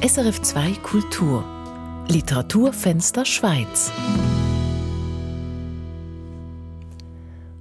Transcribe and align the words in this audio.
SRF 0.00 0.40
2 0.42 0.74
Kultur 0.74 1.44
Literaturfenster 2.06 3.24
Schweiz 3.24 3.90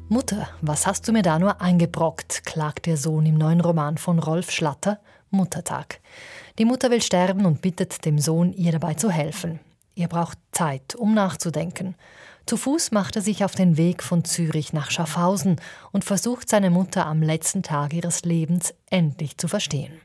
Mutter, 0.08 0.48
was 0.62 0.86
hast 0.86 1.08
du 1.08 1.14
mir 1.14 1.24
da 1.24 1.40
nur 1.40 1.62
eingebrockt, 1.62 2.46
klagt 2.46 2.86
der 2.86 2.98
Sohn 2.98 3.26
im 3.26 3.40
neuen 3.40 3.60
Roman 3.60 3.98
von 3.98 4.20
Rolf 4.20 4.52
Schlatter, 4.52 5.00
Muttertag. 5.32 6.00
Die 6.60 6.66
Mutter 6.66 6.92
will 6.92 7.02
sterben 7.02 7.48
und 7.48 7.64
bittet 7.64 8.06
dem 8.06 8.20
Sohn, 8.20 8.54
ihr 8.54 8.72
dabei 8.72 8.94
zu 8.94 9.10
helfen. 9.10 9.60
Ihr 9.96 10.08
braucht 10.08 10.38
Zeit, 10.52 10.94
um 10.94 11.16
nachzudenken. 11.16 11.96
Zu 12.46 12.56
Fuß 12.56 12.92
macht 12.92 13.16
er 13.16 13.24
sich 13.24 13.46
auf 13.46 13.56
den 13.56 13.78
Weg 13.78 14.04
von 14.04 14.24
Zürich 14.24 14.74
nach 14.74 14.92
Schaffhausen 14.92 15.60
und 15.92 16.06
versucht 16.06 16.48
seine 16.50 16.70
Mutter 16.70 17.08
am 17.08 17.24
letzten 17.24 17.64
Tag 17.64 17.96
ihres 17.96 18.26
Lebens 18.26 18.76
endlich 18.92 19.40
zu 19.40 19.48
verstehen. 19.48 20.00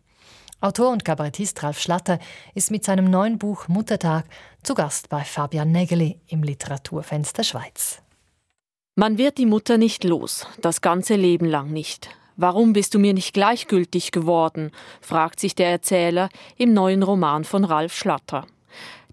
Autor 0.62 0.92
und 0.92 1.04
Kabarettist 1.04 1.60
Ralf 1.64 1.80
Schlatter 1.80 2.20
ist 2.54 2.70
mit 2.70 2.84
seinem 2.84 3.10
neuen 3.10 3.36
Buch 3.36 3.66
Muttertag 3.66 4.26
zu 4.62 4.74
Gast 4.74 5.08
bei 5.08 5.24
Fabian 5.24 5.72
Nägeli 5.72 6.20
im 6.28 6.44
Literaturfenster 6.44 7.42
Schweiz. 7.42 8.00
Man 8.94 9.18
wird 9.18 9.38
die 9.38 9.46
Mutter 9.46 9.76
nicht 9.76 10.04
los, 10.04 10.46
das 10.60 10.80
ganze 10.80 11.16
Leben 11.16 11.46
lang 11.46 11.72
nicht. 11.72 12.10
Warum 12.36 12.74
bist 12.74 12.94
du 12.94 13.00
mir 13.00 13.12
nicht 13.12 13.34
gleichgültig 13.34 14.12
geworden? 14.12 14.70
fragt 15.00 15.40
sich 15.40 15.56
der 15.56 15.68
Erzähler 15.68 16.28
im 16.56 16.72
neuen 16.72 17.02
Roman 17.02 17.42
von 17.42 17.64
Ralf 17.64 17.96
Schlatter. 17.96 18.46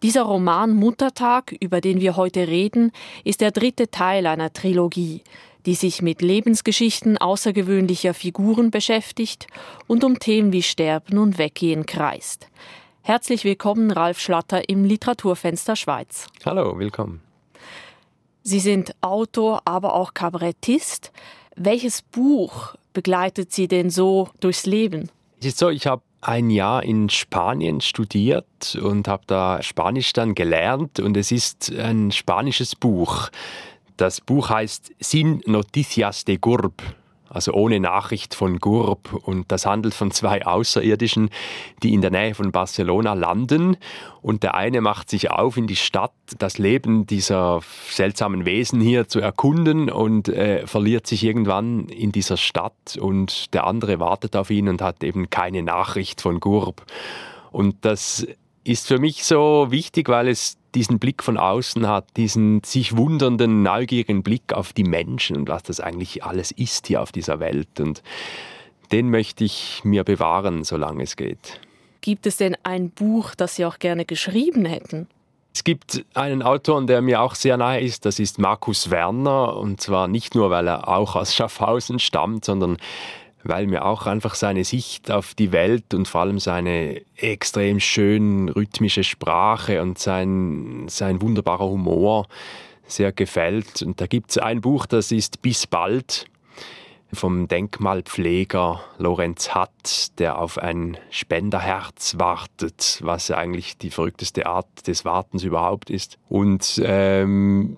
Dieser 0.04 0.22
Roman 0.22 0.76
Muttertag, 0.76 1.56
über 1.59 1.81
den 1.81 2.00
wir 2.00 2.16
heute 2.16 2.48
reden, 2.48 2.92
ist 3.23 3.42
der 3.42 3.50
dritte 3.50 3.90
Teil 3.90 4.28
einer 4.28 4.54
Trilogie, 4.54 5.23
die 5.66 5.76
sich 5.76 6.02
mit 6.02 6.22
Lebensgeschichten 6.22 7.18
außergewöhnlicher 7.18 8.13
Figuren 8.13 8.72
beschäftigt 8.72 9.48
und 9.88 10.04
um 10.04 10.20
Themen 10.20 10.52
wie 10.54 10.63
Sterben 10.63 11.17
und 11.17 11.38
Weggehen 11.38 11.86
kreist. 11.86 12.48
Herzlich 13.02 13.44
willkommen, 13.44 13.91
Ralf 13.91 14.20
Schlatter 14.20 14.69
im 14.69 14.86
Literaturfenster 14.86 15.75
Schweiz. 15.75 16.28
Hallo, 16.45 16.78
willkommen. 16.78 17.22
Sie 18.44 18.59
sind 18.59 18.95
Autor, 19.02 19.61
aber 19.66 19.95
auch 19.95 20.14
Kabarettist. 20.14 21.11
Welches 21.56 22.02
Buch 22.02 22.75
begleitet 22.94 23.52
Sie 23.52 23.67
denn 23.67 23.89
so 23.89 24.30
durchs 24.39 24.66
Leben? 24.66 25.09
Es 25.39 25.47
ist 25.47 25.58
so, 25.58 25.69
ich 25.69 25.88
habe 25.88 26.02
ein 26.22 26.50
Jahr 26.50 26.84
in 26.84 27.09
Spanien 27.09 27.81
studiert 27.81 28.78
und 28.81 29.08
habe 29.08 29.23
da 29.28 29.62
Spanisch 29.64 30.14
dann 30.14 30.36
gelernt 30.36 31.00
und 31.00 31.16
es 31.16 31.31
ist 31.31 31.72
ein 31.72 32.12
spanisches 32.12 32.75
Buch. 32.75 33.30
Das 34.00 34.22
Buch 34.22 34.50
heißt 34.50 34.94
Sin 35.02 35.42
Noticias 35.45 36.23
de 36.23 36.38
Gurb 36.38 36.81
also 37.31 37.53
ohne 37.53 37.80
Nachricht 37.80 38.33
von 38.33 38.59
Gurb. 38.59 39.14
Und 39.14 39.52
das 39.52 39.67
handelt 39.67 39.94
von 39.94 40.09
zwei 40.09 40.47
Außerirdischen, 40.47 41.30
die 41.83 41.94
in 41.94 42.02
der 42.02 42.09
Nähe 42.09 42.33
von 42.33 42.52
Barcelona 42.52 43.14
landen. 43.14 43.78
Und 44.23 44.41
der 44.41 44.56
eine 44.56 44.81
macht 44.81 45.11
sich 45.11 45.30
auf 45.30 45.56
in 45.56 45.67
die 45.67 45.75
Stadt, 45.75 46.11
das 46.39 46.58
Leben 46.58 47.06
dieser 47.06 47.61
seltsamen 47.89 48.45
Wesen 48.45 48.81
hier 48.81 49.08
zu 49.08 49.19
erkunden 49.19 49.91
und 49.91 50.28
äh, 50.28 50.66
verliert 50.66 51.06
sich 51.06 51.23
irgendwann 51.23 51.88
in 51.89 52.11
dieser 52.11 52.38
Stadt. 52.38 52.97
Und 53.00 53.53
der 53.53 53.67
andere 53.67 54.00
wartet 54.00 54.36
auf 54.36 54.50
ihn 54.50 54.67
und 54.67 54.81
hat 54.81 55.03
eben 55.03 55.30
keine 55.30 55.61
Nachricht 55.61 56.22
von 56.22 56.39
Gurb. 56.39 56.84
Und 57.52 57.86
das 57.86 58.25
ist 58.64 58.88
für 58.88 59.00
mich 59.00 59.26
so 59.26 59.68
wichtig, 59.70 60.10
weil 60.10 60.28
es 60.28 60.58
diesen 60.76 61.00
Blick 61.00 61.24
von 61.24 61.38
außen 61.38 61.88
hat, 61.88 62.06
diesen 62.18 62.62
sich 62.64 62.96
wundernden, 62.96 63.64
neugierigen 63.64 64.24
Blick 64.24 64.54
auf 64.54 64.74
die 64.74 64.84
Menschen 64.84 65.36
und 65.36 65.50
was 65.50 65.64
das 65.64 65.80
eigentlich 65.80 66.24
alles 66.24 66.52
ist 66.52 66.88
hier 66.88 67.02
auf 67.02 67.12
dieser 67.12 67.40
Welt. 67.40 67.80
Und 67.80 68.04
den 68.92 69.10
möchte 69.10 69.44
ich 69.44 69.82
mir 69.84 70.04
bewahren, 70.04 70.64
solange 70.64 71.04
es 71.04 71.16
geht. 71.16 71.60
Gibt 72.02 72.28
es 72.28 72.38
denn 72.38 72.56
ein 72.64 72.92
Buch, 72.92 73.36
das 73.36 73.56
Sie 73.56 73.66
auch 73.66 73.80
gerne 73.80 74.06
geschrieben 74.06 74.66
hätten? 74.66 75.08
Es 75.54 75.64
gibt 75.64 76.06
einen 76.14 76.42
Autor, 76.42 76.86
der 76.86 77.02
mir 77.02 77.22
auch 77.22 77.36
sehr 77.36 77.58
nahe 77.58 77.82
ist, 77.82 78.06
das 78.06 78.20
ist 78.20 78.40
Markus 78.40 78.92
Werner. 78.92 79.58
Und 79.58 79.81
zwar 79.81 80.08
nicht 80.08 80.36
nur, 80.36 80.50
weil 80.50 80.68
er 80.68 80.88
auch 80.88 81.16
aus 81.16 81.36
Schaffhausen 81.36 82.00
stammt, 82.00 82.46
sondern 82.46 82.78
weil 83.44 83.67
mir 83.67 83.85
auch 83.85 84.05
einfach 84.05 84.35
seine 84.35 84.63
Sicht 84.63 85.11
auf 85.11 85.33
die 85.33 85.51
Welt 85.51 85.94
und 85.94 86.07
vor 86.07 86.22
allem 86.22 86.39
seine 86.39 87.01
extrem 87.16 87.79
schön 87.79 88.50
rhythmische 88.50 89.03
Sprache 89.03 89.81
und 89.81 89.97
sein, 89.97 90.85
sein 90.88 91.22
wunderbarer 91.22 91.66
Humor 91.66 92.27
sehr 92.85 93.11
gefällt. 93.11 93.81
Und 93.81 94.01
da 94.01 94.07
gibt 94.07 94.31
es 94.31 94.38
ein 94.38 94.61
Buch, 94.61 94.85
das 94.85 95.11
ist 95.11 95.41
Bis 95.41 95.67
bald 95.67 96.25
vom 97.11 97.47
Denkmalpfleger 97.47 98.81
Lorenz 99.00 99.56
Hatt, 99.56 100.19
der 100.19 100.38
auf 100.38 100.59
ein 100.59 100.97
Spenderherz 101.09 102.16
wartet, 102.19 103.00
was 103.01 103.31
eigentlich 103.31 103.77
die 103.77 103.89
verrückteste 103.89 104.45
Art 104.45 104.67
des 104.85 105.06
Wartens 105.06 105.44
überhaupt 105.44 105.89
ist. 105.89 106.19
Und 106.29 106.79
ähm, 106.83 107.77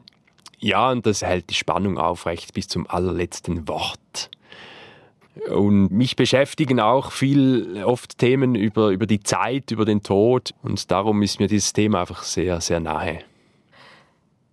ja, 0.59 0.91
und 0.91 1.05
das 1.05 1.22
hält 1.22 1.49
die 1.49 1.55
Spannung 1.55 1.97
aufrecht 1.97 2.53
bis 2.53 2.67
zum 2.67 2.88
allerletzten 2.89 3.67
Wort. 3.67 4.29
Und 5.50 5.92
mich 5.92 6.16
beschäftigen 6.16 6.80
auch 6.80 7.12
viel 7.12 7.84
oft 7.86 8.18
Themen 8.18 8.56
über, 8.56 8.90
über 8.90 9.08
die 9.08 9.22
Zeit, 9.22 9.72
über 9.72 9.86
den 9.86 10.03
Tod. 10.03 10.53
Und 10.62 10.92
darum 10.92 11.22
ist 11.24 11.40
mir 11.40 11.47
dieses 11.47 11.74
Thema 11.74 12.02
einfach 12.02 12.24
sehr, 12.24 12.59
sehr 12.59 12.80
nahe. 12.80 13.19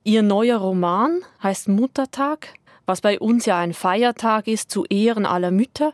Ihr 0.04 0.22
neuer 0.22 0.58
Roman 0.58 1.20
heißt 1.42 1.68
Muttertag, 1.68 2.54
was 2.86 3.00
bei 3.00 3.18
uns 3.18 3.44
ja 3.44 3.58
ein 3.58 3.74
Feiertag 3.74 4.46
ist 4.46 4.70
zu 4.70 4.84
Ehren 4.86 5.26
aller 5.26 5.50
Mütter. 5.50 5.90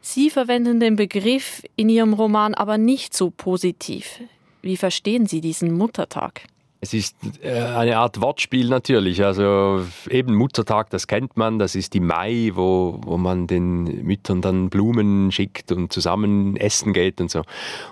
Sie 0.00 0.30
verwenden 0.30 0.80
den 0.80 0.96
Begriff 0.96 1.62
in 1.76 1.88
Ihrem 1.88 2.12
Roman 2.12 2.54
aber 2.54 2.78
nicht 2.78 3.14
so 3.14 3.30
positiv. 3.30 4.20
Wie 4.62 4.76
verstehen 4.76 5.26
Sie 5.26 5.40
diesen 5.40 5.76
Muttertag? 5.76 6.42
Es 6.84 6.92
ist 6.92 7.16
äh, 7.42 7.50
eine 7.50 7.96
Art 7.96 8.20
Wortspiel 8.20 8.68
natürlich. 8.68 9.24
Also 9.24 9.86
eben 10.10 10.34
Muttertag, 10.34 10.90
das 10.90 11.06
kennt 11.06 11.34
man, 11.34 11.58
das 11.58 11.74
ist 11.74 11.94
im 11.94 12.08
Mai, 12.08 12.50
wo, 12.52 13.00
wo 13.02 13.16
man 13.16 13.46
den 13.46 14.04
Müttern 14.04 14.42
dann 14.42 14.68
Blumen 14.68 15.32
schickt 15.32 15.72
und 15.72 15.94
zusammen 15.94 16.58
essen 16.58 16.92
geht 16.92 17.22
und 17.22 17.30
so. 17.30 17.42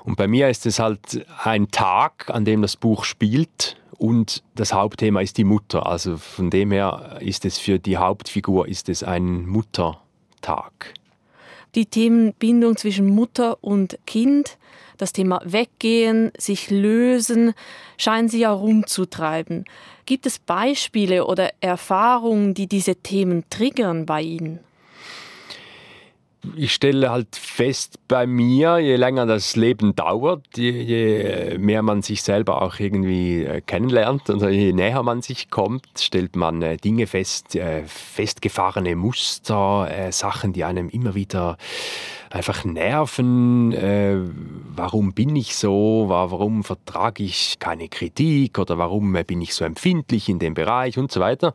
Und 0.05 0.17
bei 0.17 0.29
mir 0.29 0.51
ist 0.51 0.67
es 0.67 0.79
halt 0.79 1.27
ein 1.43 1.71
Tag, 1.71 2.29
an 2.29 2.45
dem 2.45 2.61
das 2.61 2.77
Buch 2.77 3.05
spielt 3.05 3.79
und 3.97 4.43
das 4.57 4.75
Hauptthema 4.75 5.23
ist 5.23 5.39
die 5.39 5.45
Mutter. 5.45 5.87
Also 5.87 6.19
von 6.19 6.51
dem 6.51 6.71
her 6.71 7.17
ist 7.21 7.47
es 7.47 7.57
für 7.57 7.79
die 7.79 7.97
Hauptfigur 7.97 8.69
ist 8.69 8.91
es 8.91 9.03
ein 9.03 9.47
Muttertag. 9.47 10.93
Die 11.75 11.87
Themenbindung 11.87 12.77
zwischen 12.77 13.07
Mutter 13.07 13.57
und 13.65 13.99
Kind 14.07 14.59
das 14.99 15.13
Thema 15.13 15.41
Weggehen, 15.45 16.33
sich 16.39 16.71
lösen, 16.71 17.55
scheinen 17.99 18.29
Sie 18.29 18.41
ja 18.41 18.53
rumzutreiben. 18.53 19.65
Gibt 20.07 20.27
es 20.27 20.39
Beispiele 20.39 21.27
oder 21.27 21.51
Erfahrungen, 21.61 22.55
die 22.55 22.67
diese 22.67 22.97
Themen 22.97 23.45
triggern 23.51 24.07
bei 24.07 24.23
Ihnen? 24.23 24.61
ich 26.57 26.75
stelle 26.75 27.11
halt 27.11 27.37
fest 27.37 27.99
bei 28.09 28.27
mir, 28.27 28.79
je 28.79 28.97
länger 28.97 29.27
das 29.27 29.55
Leben 29.57 29.95
dauert, 29.95 30.45
je, 30.57 30.71
je, 30.71 31.59
mehr 31.59 31.83
man 31.83 32.03
sich 32.03 32.23
selber 32.23 32.63
auch 32.63 32.79
irgendwie 32.79 33.45
äh, 33.45 33.61
kennenlernt 33.61 34.29
und 34.29 34.43
je 34.51 34.73
näher 34.73 35.03
man 35.03 35.23
sich 35.23 35.51
kommt, 35.51 35.87
stellt 35.99 36.37
man 36.37 36.63
äh, 36.63 36.77
Dinge 36.77 37.07
fest, 37.07 37.55
äh, 37.55 37.85
festgefahrene 37.87 38.97
Muster, 38.97 39.89
Sachen, 40.11 40.53
die 40.53 40.65
einem 40.65 40.89
immer 40.89 41.15
wieder 41.15 41.57
einfach 42.33 42.65
nerven. 42.65 43.75
warum 44.75 45.13
bin 45.13 45.37
ich 45.37 45.55
so? 45.57 46.07
Warum 46.09 46.65
vertrage 46.65 47.23
ich 47.23 47.59
keine 47.59 47.89
Kritik? 47.89 48.59
Oder 48.59 48.79
warum 48.79 49.13
bin 49.27 49.41
ich 49.41 49.55
so 49.55 49.65
empfindlich 49.65 50.29
in 50.29 50.39
dem 50.39 50.55
Bereich 50.55 50.99
und 50.99 51.13
so 51.13 51.21
weiter? 51.21 51.53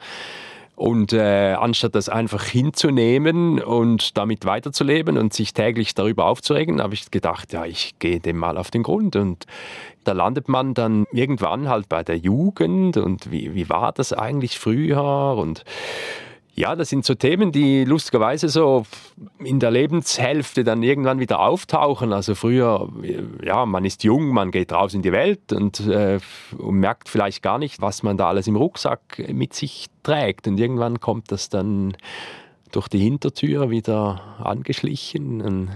Und 0.78 1.12
äh, 1.12 1.54
anstatt 1.54 1.96
das 1.96 2.08
einfach 2.08 2.44
hinzunehmen 2.44 3.60
und 3.60 4.16
damit 4.16 4.46
weiterzuleben 4.46 5.18
und 5.18 5.34
sich 5.34 5.56
täglich 5.56 5.96
darüber 5.96 6.26
aufzuregen, 6.26 6.84
habe 6.84 6.94
ich 6.94 7.10
gedacht, 7.10 7.52
ja, 7.52 7.66
ich 7.66 7.98
gehe 7.98 8.20
dem 8.20 8.38
mal 8.38 8.60
auf 8.60 8.70
den 8.70 8.84
Grund. 8.84 9.16
Und 9.16 9.46
da 10.04 10.12
landet 10.12 10.50
man 10.50 10.76
dann 10.76 11.06
irgendwann 11.12 11.68
halt 11.68 11.90
bei 11.90 12.04
der 12.04 12.18
Jugend 12.18 12.96
und 12.96 13.32
wie, 13.32 13.56
wie 13.56 13.70
war 13.70 13.92
das 13.92 14.14
eigentlich 14.14 14.60
früher 14.60 15.36
und 15.36 15.64
ja, 16.58 16.76
das 16.76 16.90
sind 16.90 17.06
so 17.06 17.14
Themen, 17.14 17.52
die 17.52 17.86
lustigerweise 17.86 18.50
so 18.50 18.84
in 19.38 19.60
der 19.60 19.70
Lebenshälfte 19.70 20.64
dann 20.64 20.82
irgendwann 20.82 21.20
wieder 21.20 21.40
auftauchen. 21.40 22.12
Also 22.12 22.34
früher, 22.34 22.90
ja, 23.44 23.68
man 23.68 23.86
ist 23.86 24.04
jung, 24.04 24.30
man 24.30 24.50
geht 24.50 24.74
raus 24.74 24.96
in 24.96 25.04
die 25.04 25.12
Welt 25.12 25.54
und, 25.54 25.80
äh, 25.82 26.20
und 26.58 26.80
merkt 26.80 27.10
vielleicht 27.10 27.44
gar 27.44 27.60
nicht, 27.60 27.80
was 27.80 28.02
man 28.02 28.18
da 28.18 28.30
alles 28.30 28.48
im 28.48 28.56
Rucksack 28.56 29.24
mit 29.32 29.54
sich 29.54 29.86
trägt. 30.02 30.48
Und 30.48 30.60
irgendwann 30.60 31.00
kommt 31.00 31.32
das 31.32 31.50
dann 31.50 31.96
durch 32.72 32.88
die 32.88 33.00
Hintertür 33.00 33.70
wieder 33.70 34.22
angeschlichen 34.44 35.42
und 35.42 35.70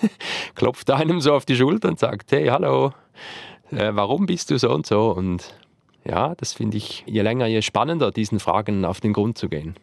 klopft 0.54 0.90
einem 0.90 1.20
so 1.20 1.34
auf 1.34 1.44
die 1.44 1.56
Schulter 1.56 1.88
und 1.88 1.98
sagt, 1.98 2.32
hey, 2.32 2.46
hallo, 2.46 2.92
äh, 3.70 3.90
warum 3.92 4.24
bist 4.24 4.50
du 4.50 4.58
so 4.58 4.70
und 4.70 4.86
so? 4.86 5.10
Und 5.10 5.54
ja, 6.06 6.34
das 6.36 6.54
finde 6.54 6.78
ich 6.78 7.04
je 7.06 7.20
länger, 7.20 7.46
je 7.48 7.60
spannender, 7.60 8.10
diesen 8.10 8.40
Fragen 8.40 8.86
auf 8.86 9.02
den 9.02 9.12
Grund 9.12 9.36
zu 9.36 9.50
gehen. 9.50 9.76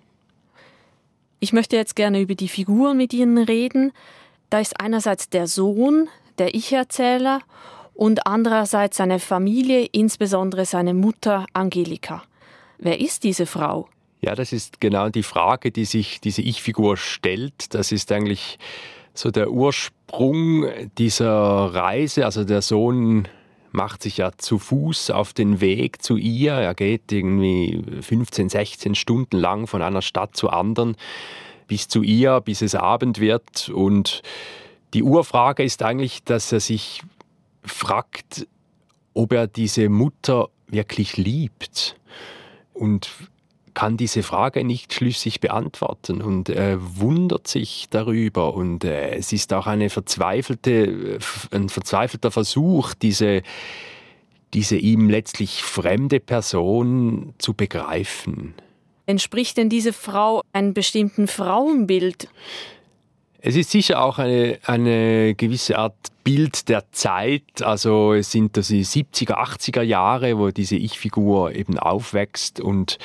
Ich 1.39 1.53
möchte 1.53 1.77
jetzt 1.77 1.95
gerne 1.95 2.19
über 2.19 2.36
die 2.36 2.50
Figuren 2.50 2.97
mit 2.97 3.13
Ihnen 3.13 3.38
reden. 3.38 3.94
Da 4.50 4.59
ist 4.59 4.80
einerseits 4.80 5.30
der 5.30 5.47
Sohn, 5.47 6.09
der 6.38 6.53
Ich-Erzähler, 6.53 7.39
und 7.94 8.27
andererseits 8.27 8.97
seine 8.97 9.19
Familie, 9.19 9.86
insbesondere 9.91 10.65
seine 10.65 10.94
Mutter 10.94 11.45
Angelika. 11.53 12.24
Wer 12.77 13.00
ist 13.00 13.24
diese 13.24 13.45
Frau? 13.45 13.89
Ja, 14.21 14.36
das 14.36 14.53
ist 14.53 14.81
genau 14.81 15.09
die 15.09 15.24
Frage, 15.24 15.71
die 15.71 15.86
sich 15.86 16.21
diese 16.21 16.41
Ich-Figur 16.41 16.97
stellt. 16.97 17.74
Das 17.74 17.92
ist 17.92 18.12
eigentlich 18.12 18.57
so 19.13 19.31
der 19.31 19.51
Ursprung 19.51 20.65
dieser 20.97 21.25
Reise. 21.25 22.25
Also 22.25 22.44
der 22.44 22.62
Sohn 22.62 23.27
macht 23.71 24.04
sich 24.04 24.18
ja 24.18 24.31
zu 24.38 24.60
Fuß 24.60 25.12
auf 25.12 25.33
den 25.33 25.62
Weg 25.62 26.01
zu 26.01 26.18
ihr. 26.18 26.54
Er 26.54 26.74
geht 26.74 27.12
irgendwie 27.12 27.83
15, 28.01 28.50
16 28.50 28.95
Stunden 28.95 29.38
lang 29.38 29.68
von 29.68 29.81
einer 29.81 30.01
Stadt 30.01 30.36
zur 30.36 30.54
anderen 30.54 30.95
bis 31.68 31.88
zu 31.88 32.01
ihr, 32.01 32.42
bis 32.42 32.62
es 32.62 32.75
Abend 32.75 33.19
wird. 33.19 33.69
Und 33.69 34.21
die 34.94 35.04
Urfrage 35.04 35.63
ist 35.63 35.83
eigentlich, 35.83 36.24
dass 36.24 36.51
er 36.51 36.60
sich 36.60 37.01
fragt, 37.63 38.48
ob 39.13 39.33
er 39.33 39.48
diese 39.48 39.89
Mutter 39.89 40.50
wirklich 40.68 41.18
liebt. 41.18 41.95
Und 42.74 43.12
kann 43.74 43.98
diese 43.98 44.24
Frage 44.24 44.63
nicht 44.63 44.94
schlüssig 44.94 45.39
beantworten 45.39 46.21
und 46.21 46.50
äh, 46.50 46.77
wundert 46.80 47.48
sich 47.48 47.88
darüber. 47.89 48.54
Und 48.54 48.83
äh, 48.83 49.16
es 49.16 49.33
ist 49.33 49.54
auch 49.54 49.68
eine 49.68 49.89
verzweifelte, 49.89 51.19
ein 51.51 51.69
verzweifelter 51.69 52.31
Versuch, 52.31 52.94
diese, 52.94 53.42
diese 54.54 54.77
ihm 54.77 55.10
letztlich 55.10 55.63
fremde 55.63 56.19
Person 56.19 57.33
zu 57.38 57.54
begreifen. 57.54 58.54
Entspricht 59.06 59.57
denn 59.57 59.69
diese 59.69 59.94
Frau 59.94 60.44
einem 60.54 60.74
bestimmten 60.74 61.27
Frauenbild? 61.27 62.30
Es 63.42 63.56
ist 63.56 63.71
sicher 63.71 64.04
auch 64.04 64.19
eine, 64.19 64.60
eine 64.66 65.33
gewisse 65.33 65.80
Art 65.80 65.95
Bild 66.24 66.68
der 66.69 66.92
Zeit. 66.92 67.63
Also 67.63 68.13
es 68.13 68.31
sind 68.31 68.57
das 68.57 68.68
die 68.68 68.86
70er, 68.86 69.36
80er 69.36 69.81
Jahre, 69.81 70.38
wo 70.38 70.51
diese 70.51 70.75
Ich-Figur 70.75 71.56
eben 71.56 71.80
aufwächst 71.80 72.60
und 72.60 73.00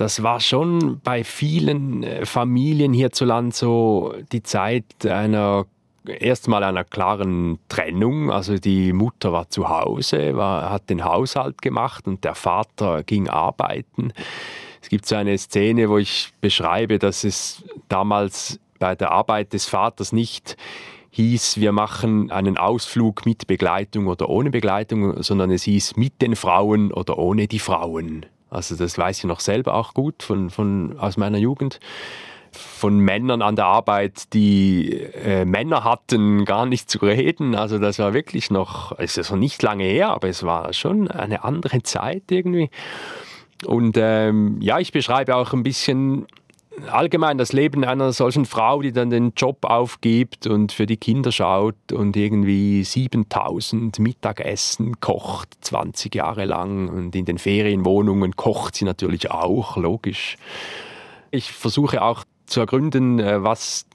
das 0.00 0.22
war 0.22 0.40
schon 0.40 0.98
bei 1.04 1.24
vielen 1.24 2.02
äh, 2.02 2.24
Familien 2.24 2.94
hierzulande 2.94 3.54
so 3.54 4.14
die 4.32 4.42
Zeit 4.42 5.04
einer 5.04 5.66
erstmal 6.06 6.64
einer 6.64 6.84
klaren 6.84 7.58
Trennung. 7.68 8.30
Also 8.32 8.56
die 8.56 8.94
Mutter 8.94 9.30
war 9.32 9.50
zu 9.50 9.68
Hause, 9.68 10.34
war, 10.36 10.70
hat 10.70 10.88
den 10.88 11.04
Haushalt 11.04 11.60
gemacht 11.60 12.08
und 12.08 12.24
der 12.24 12.34
Vater 12.34 13.02
ging 13.02 13.28
arbeiten. 13.28 14.14
Es 14.80 14.88
gibt 14.88 15.04
so 15.04 15.16
eine 15.16 15.36
Szene, 15.36 15.90
wo 15.90 15.98
ich 15.98 16.32
beschreibe, 16.40 16.98
dass 16.98 17.22
es 17.22 17.62
damals 17.90 18.58
bei 18.78 18.94
der 18.94 19.10
Arbeit 19.10 19.52
des 19.52 19.66
Vaters 19.66 20.12
nicht 20.12 20.56
hieß, 21.10 21.58
wir 21.58 21.72
machen 21.72 22.30
einen 22.30 22.56
Ausflug 22.56 23.26
mit 23.26 23.46
Begleitung 23.46 24.06
oder 24.06 24.30
ohne 24.30 24.48
Begleitung, 24.48 25.22
sondern 25.22 25.50
es 25.50 25.64
hieß 25.64 25.96
mit 25.96 26.22
den 26.22 26.36
Frauen 26.36 26.90
oder 26.90 27.18
ohne 27.18 27.48
die 27.48 27.58
Frauen. 27.58 28.24
Also 28.50 28.76
das 28.76 28.98
weiß 28.98 29.18
ich 29.18 29.24
noch 29.24 29.40
selber 29.40 29.74
auch 29.74 29.94
gut 29.94 30.22
von, 30.22 30.50
von, 30.50 30.98
aus 30.98 31.16
meiner 31.16 31.38
Jugend. 31.38 31.80
Von 32.52 32.98
Männern 32.98 33.42
an 33.42 33.54
der 33.54 33.66
Arbeit, 33.66 34.34
die 34.34 34.92
äh, 34.92 35.44
Männer 35.44 35.84
hatten, 35.84 36.44
gar 36.44 36.66
nicht 36.66 36.90
zu 36.90 36.98
reden. 36.98 37.54
Also 37.54 37.78
das 37.78 38.00
war 38.00 38.12
wirklich 38.12 38.50
noch, 38.50 38.98
es 38.98 39.16
ist 39.16 39.30
noch 39.30 39.38
nicht 39.38 39.62
lange 39.62 39.84
her, 39.84 40.08
aber 40.10 40.28
es 40.28 40.42
war 40.42 40.72
schon 40.72 41.08
eine 41.08 41.44
andere 41.44 41.82
Zeit 41.84 42.24
irgendwie. 42.30 42.70
Und 43.66 43.96
ähm, 43.98 44.56
ja, 44.60 44.80
ich 44.80 44.90
beschreibe 44.90 45.36
auch 45.36 45.52
ein 45.52 45.62
bisschen 45.62 46.26
allgemein 46.88 47.38
das 47.38 47.52
Leben 47.52 47.84
einer 47.84 48.12
solchen 48.12 48.44
Frau, 48.44 48.82
die 48.82 48.92
dann 48.92 49.10
den 49.10 49.32
Job 49.36 49.64
aufgibt 49.64 50.46
und 50.46 50.72
für 50.72 50.86
die 50.86 50.96
Kinder 50.96 51.32
schaut 51.32 51.92
und 51.92 52.16
irgendwie 52.16 52.84
7000 52.84 53.98
Mittagessen 53.98 55.00
kocht, 55.00 55.56
20 55.62 56.14
Jahre 56.14 56.44
lang 56.44 56.88
und 56.88 57.14
in 57.14 57.24
den 57.24 57.38
Ferienwohnungen 57.38 58.36
kocht 58.36 58.76
sie 58.76 58.84
natürlich 58.84 59.30
auch, 59.30 59.76
logisch. 59.76 60.36
Ich 61.30 61.52
versuche 61.52 62.02
auch 62.02 62.24
zu 62.46 62.60
ergründen, 62.60 63.18
äh, 63.18 63.42
was 63.42 63.86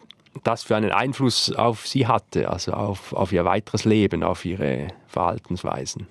das 0.43 0.63
für 0.63 0.75
einen 0.75 0.91
Einfluss 0.91 1.53
auf 1.53 1.87
sie 1.87 2.07
hatte, 2.07 2.49
also 2.49 2.73
auf, 2.73 3.13
auf 3.13 3.31
ihr 3.31 3.45
weiteres 3.45 3.85
Leben, 3.85 4.23
auf 4.23 4.43
ihre 4.45 4.89
Verhaltensweisen. 5.07 6.07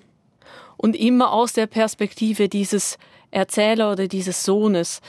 Und 0.77 0.95
immer 0.95 1.31
aus 1.31 1.53
der 1.53 1.67
Perspektive 1.67 2.49
dieses 2.49 2.97
Erzähler 3.31 3.91
oder 3.91 4.07
dieses 4.07 4.43
Sohnes. 4.43 5.01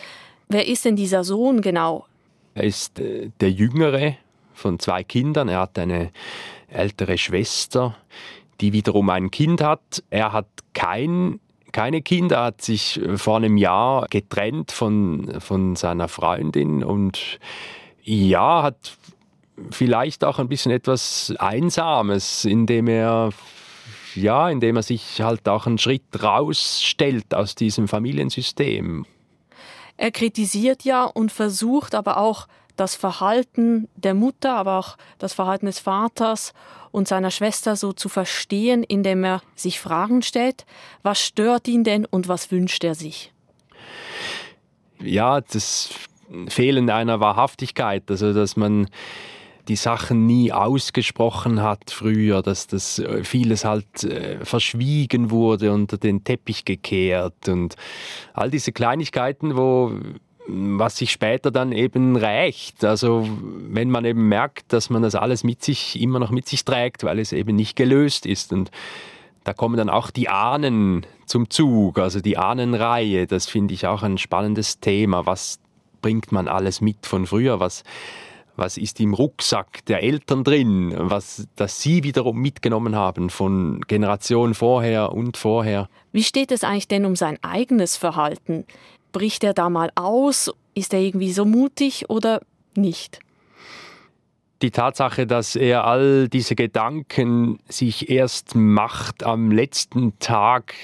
Wer 0.48 0.66
ist 0.66 0.84
denn 0.84 0.96
dieser 0.96 1.24
Sohn 1.24 1.60
genau? 1.60 2.06
Er 2.54 2.64
ist 2.64 2.98
äh, 3.00 3.30
der 3.40 3.50
jüngere 3.50 4.16
von 4.54 4.78
zwei 4.78 5.04
Kindern. 5.04 5.48
Er 5.48 5.60
hat 5.60 5.78
eine 5.78 6.10
ältere 6.68 7.18
Schwester, 7.18 7.96
die 8.60 8.72
wiederum 8.72 9.10
ein 9.10 9.30
Kind 9.30 9.60
hat. 9.60 10.02
Er 10.10 10.32
hat 10.32 10.46
kein, 10.72 11.40
keine 11.72 12.02
Kinder, 12.02 12.44
hat 12.44 12.62
sich 12.62 13.00
äh, 13.00 13.18
vor 13.18 13.36
einem 13.36 13.56
Jahr 13.56 14.06
getrennt 14.08 14.72
von, 14.72 15.40
von 15.40 15.76
seiner 15.76 16.08
Freundin 16.08 16.82
und 16.82 17.38
ja, 18.02 18.62
hat 18.62 18.96
vielleicht 19.70 20.24
auch 20.24 20.38
ein 20.38 20.48
bisschen 20.48 20.70
etwas 20.70 21.34
Einsames, 21.38 22.44
indem 22.44 22.88
er 22.88 23.30
ja, 24.14 24.48
indem 24.48 24.76
er 24.76 24.82
sich 24.82 25.20
halt 25.20 25.46
auch 25.46 25.66
einen 25.66 25.76
Schritt 25.76 26.22
rausstellt 26.22 27.34
aus 27.34 27.54
diesem 27.54 27.86
Familiensystem. 27.86 29.04
Er 29.96 30.10
kritisiert 30.10 30.84
ja 30.84 31.04
und 31.04 31.32
versucht 31.32 31.94
aber 31.94 32.18
auch 32.18 32.48
das 32.76 32.94
Verhalten 32.94 33.88
der 33.96 34.14
Mutter, 34.14 34.54
aber 34.54 34.78
auch 34.78 34.96
das 35.18 35.32
Verhalten 35.32 35.66
des 35.66 35.78
Vaters 35.78 36.52
und 36.90 37.08
seiner 37.08 37.30
Schwester 37.30 37.76
so 37.76 37.92
zu 37.92 38.08
verstehen, 38.08 38.82
indem 38.82 39.24
er 39.24 39.42
sich 39.54 39.80
Fragen 39.80 40.22
stellt, 40.22 40.66
was 41.02 41.20
stört 41.20 41.68
ihn 41.68 41.84
denn 41.84 42.04
und 42.04 42.28
was 42.28 42.50
wünscht 42.50 42.84
er 42.84 42.94
sich? 42.94 43.32
Ja, 45.00 45.40
das 45.40 45.90
Fehlen 46.48 46.90
einer 46.90 47.20
Wahrhaftigkeit, 47.20 48.10
also 48.10 48.32
dass 48.32 48.56
man 48.56 48.88
die 49.68 49.76
Sachen 49.76 50.26
nie 50.26 50.52
ausgesprochen 50.52 51.62
hat 51.62 51.90
früher, 51.90 52.42
dass 52.42 52.66
das 52.66 52.98
äh, 52.98 53.24
vieles 53.24 53.64
halt 53.64 54.04
äh, 54.04 54.44
verschwiegen 54.44 55.30
wurde, 55.30 55.72
unter 55.72 55.98
den 55.98 56.24
Teppich 56.24 56.64
gekehrt 56.64 57.48
und 57.48 57.76
all 58.32 58.50
diese 58.50 58.72
Kleinigkeiten, 58.72 59.56
wo 59.56 59.92
was 60.48 60.96
sich 60.96 61.10
später 61.10 61.50
dann 61.50 61.72
eben 61.72 62.16
rächt. 62.16 62.84
Also 62.84 63.28
wenn 63.68 63.90
man 63.90 64.04
eben 64.04 64.28
merkt, 64.28 64.72
dass 64.72 64.90
man 64.90 65.02
das 65.02 65.16
alles 65.16 65.42
mit 65.42 65.64
sich 65.64 66.00
immer 66.00 66.20
noch 66.20 66.30
mit 66.30 66.48
sich 66.48 66.64
trägt, 66.64 67.02
weil 67.02 67.18
es 67.18 67.32
eben 67.32 67.56
nicht 67.56 67.76
gelöst 67.76 68.26
ist 68.26 68.52
und 68.52 68.70
da 69.42 69.52
kommen 69.52 69.76
dann 69.76 69.90
auch 69.90 70.10
die 70.10 70.28
Ahnen 70.28 71.06
zum 71.24 71.50
Zug, 71.50 71.98
also 71.98 72.20
die 72.20 72.36
Ahnenreihe. 72.36 73.26
Das 73.26 73.46
finde 73.46 73.74
ich 73.74 73.86
auch 73.86 74.02
ein 74.02 74.18
spannendes 74.18 74.80
Thema. 74.80 75.24
Was 75.24 75.60
bringt 76.02 76.32
man 76.32 76.48
alles 76.48 76.80
mit 76.80 77.06
von 77.06 77.26
früher? 77.26 77.60
Was 77.60 77.84
was 78.56 78.76
ist 78.76 79.00
im 79.00 79.14
Rucksack 79.14 79.84
der 79.86 80.02
Eltern 80.02 80.44
drin, 80.44 80.94
was 80.96 81.46
das 81.56 81.80
sie 81.80 82.02
wiederum 82.02 82.40
mitgenommen 82.40 82.96
haben 82.96 83.30
von 83.30 83.80
Generationen 83.86 84.54
vorher 84.54 85.12
und 85.12 85.36
vorher. 85.36 85.88
Wie 86.12 86.24
steht 86.24 86.52
es 86.52 86.64
eigentlich 86.64 86.88
denn 86.88 87.04
um 87.04 87.16
sein 87.16 87.38
eigenes 87.42 87.96
Verhalten? 87.96 88.64
Bricht 89.12 89.44
er 89.44 89.54
da 89.54 89.70
mal 89.70 89.90
aus? 89.94 90.52
Ist 90.74 90.92
er 90.92 91.00
irgendwie 91.00 91.32
so 91.32 91.44
mutig 91.44 92.10
oder 92.10 92.40
nicht? 92.74 93.20
Die 94.62 94.70
Tatsache, 94.70 95.26
dass 95.26 95.54
er 95.54 95.84
all 95.84 96.28
diese 96.28 96.54
Gedanken 96.54 97.58
sich 97.68 98.08
erst 98.08 98.54
macht 98.54 99.22
am 99.22 99.50
letzten 99.50 100.18
Tag 100.18 100.74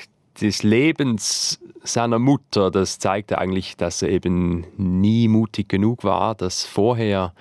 des 0.40 0.62
Lebens 0.62 1.58
seiner 1.84 2.18
Mutter, 2.18 2.70
das 2.70 2.98
zeigte 2.98 3.38
eigentlich, 3.38 3.76
dass 3.76 4.02
er 4.02 4.10
eben 4.10 4.66
nie 4.76 5.28
mutig 5.28 5.68
genug 5.68 6.04
war, 6.04 6.34
das 6.34 6.64
vorher 6.64 7.34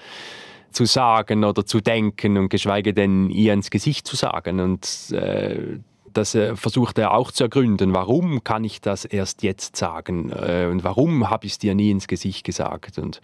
zu 0.72 0.86
sagen 0.86 1.44
oder 1.44 1.66
zu 1.66 1.82
denken 1.82 2.38
und 2.38 2.50
geschweige 2.50 2.94
denn 2.94 3.30
ihr 3.30 3.54
ins 3.54 3.70
Gesicht 3.70 4.08
zu 4.08 4.16
sagen. 4.16 4.60
Und 4.60 5.12
äh, 5.12 5.80
das 6.14 6.36
äh, 6.36 6.56
versucht 6.56 6.98
er 6.98 7.14
auch 7.14 7.32
zu 7.32 7.44
ergründen. 7.44 7.94
Warum 7.94 8.44
kann 8.44 8.64
ich 8.64 8.82
das 8.82 9.06
erst 9.06 9.44
jetzt 9.44 9.76
sagen? 9.76 10.32
Äh, 10.32 10.68
und 10.72 10.84
warum 10.84 11.30
habe 11.30 11.46
ich 11.46 11.54
es 11.54 11.60
dir 11.60 11.76
nie 11.76 11.92
ins 11.92 12.08
Gesicht 12.08 12.46
gesagt? 12.46 12.98
Und 13.00 13.22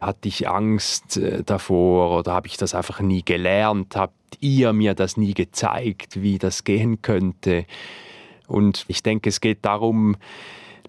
hatte 0.00 0.28
ich 0.28 0.48
Angst 0.48 1.18
äh, 1.18 1.42
davor 1.44 2.18
oder 2.18 2.32
habe 2.32 2.46
ich 2.46 2.56
das 2.56 2.74
einfach 2.74 3.00
nie 3.00 3.22
gelernt? 3.22 3.96
Habt 3.96 4.14
ihr 4.40 4.72
mir 4.72 4.94
das 4.94 5.16
nie 5.16 5.34
gezeigt, 5.34 6.22
wie 6.22 6.38
das 6.38 6.64
gehen 6.64 7.02
könnte? 7.02 7.66
Und 8.50 8.84
ich 8.88 9.02
denke, 9.02 9.28
es 9.28 9.40
geht 9.40 9.64
darum, 9.64 10.16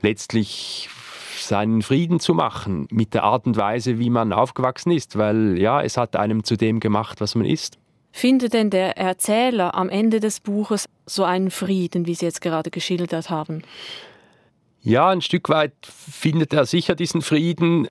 letztlich 0.02 0.90
seinen 1.38 1.82
Frieden 1.82 2.20
zu 2.20 2.34
machen 2.34 2.88
mit 2.92 3.14
der 3.14 3.24
Art 3.24 3.46
und 3.46 3.58
Weise, 3.58 4.00
wie 4.00 4.10
man 4.10 4.34
aufgewachsen 4.34 4.92
ist, 4.92 5.18
weil 5.18 5.58
ja, 5.60 5.82
es 5.82 5.98
hat 5.98 6.16
einem 6.16 6.44
zu 6.44 6.56
dem 6.56 6.80
gemacht, 6.80 7.22
was 7.22 7.36
man 7.36 7.46
ist. 7.46 7.78
Findet 8.12 8.54
denn 8.54 8.70
der 8.70 8.98
Erzähler 8.98 9.76
am 9.76 9.90
Ende 9.90 10.20
des 10.20 10.42
Buches 10.42 10.86
so 11.06 11.24
einen 11.24 11.50
Frieden, 11.50 12.08
wie 12.08 12.16
Sie 12.16 12.26
jetzt 12.26 12.42
gerade 12.42 12.70
geschildert 12.70 13.30
haben? 13.30 13.64
Ja, 14.82 15.10
ein 15.10 15.22
Stück 15.22 15.50
weit 15.50 15.74
findet 15.84 16.54
er 16.54 16.66
sicher 16.66 16.96
diesen 16.96 17.22
Frieden. 17.22 17.88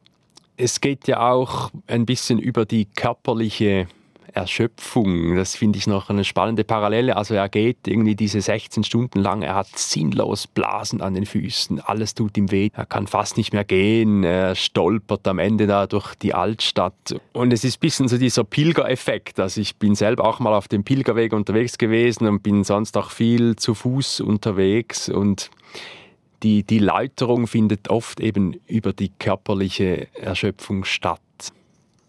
Es 0.56 0.80
geht 0.80 1.08
ja 1.08 1.30
auch 1.30 1.70
ein 1.86 2.04
bisschen 2.04 2.38
über 2.38 2.66
die 2.66 2.84
körperliche 2.84 3.86
Erschöpfung. 4.34 5.36
Das 5.36 5.56
finde 5.56 5.78
ich 5.78 5.86
noch 5.86 6.10
eine 6.10 6.24
spannende 6.24 6.64
Parallele. 6.64 7.16
Also 7.16 7.34
er 7.34 7.48
geht 7.48 7.86
irgendwie 7.86 8.14
diese 8.14 8.40
16 8.40 8.84
Stunden 8.84 9.20
lang, 9.20 9.42
er 9.42 9.54
hat 9.54 9.68
sinnlos 9.76 10.46
Blasen 10.46 11.00
an 11.00 11.14
den 11.14 11.26
Füßen, 11.26 11.80
alles 11.80 12.14
tut 12.14 12.36
ihm 12.36 12.50
weh, 12.50 12.70
er 12.74 12.86
kann 12.86 13.06
fast 13.06 13.36
nicht 13.36 13.52
mehr 13.52 13.64
gehen, 13.64 14.24
er 14.24 14.54
stolpert 14.54 15.26
am 15.28 15.38
Ende 15.38 15.66
da 15.66 15.86
durch 15.86 16.14
die 16.14 16.34
Altstadt. 16.34 17.20
Und 17.32 17.52
es 17.52 17.64
ist 17.64 17.78
ein 17.78 17.80
bisschen 17.80 18.08
so 18.08 18.18
dieser 18.18 18.44
Pilgereffekt. 18.44 19.40
Also 19.40 19.60
ich 19.60 19.76
bin 19.76 19.94
selber 19.94 20.24
auch 20.24 20.40
mal 20.40 20.54
auf 20.54 20.68
dem 20.68 20.84
Pilgerweg 20.84 21.32
unterwegs 21.32 21.78
gewesen 21.78 22.26
und 22.26 22.42
bin 22.42 22.64
sonst 22.64 22.96
auch 22.96 23.10
viel 23.10 23.56
zu 23.56 23.74
Fuß 23.74 24.20
unterwegs 24.20 25.08
und 25.08 25.50
die, 26.42 26.62
die 26.62 26.78
Läuterung 26.78 27.46
findet 27.46 27.90
oft 27.90 28.20
eben 28.20 28.54
über 28.66 28.92
die 28.92 29.10
körperliche 29.10 30.08
Erschöpfung 30.14 30.84
statt. 30.84 31.20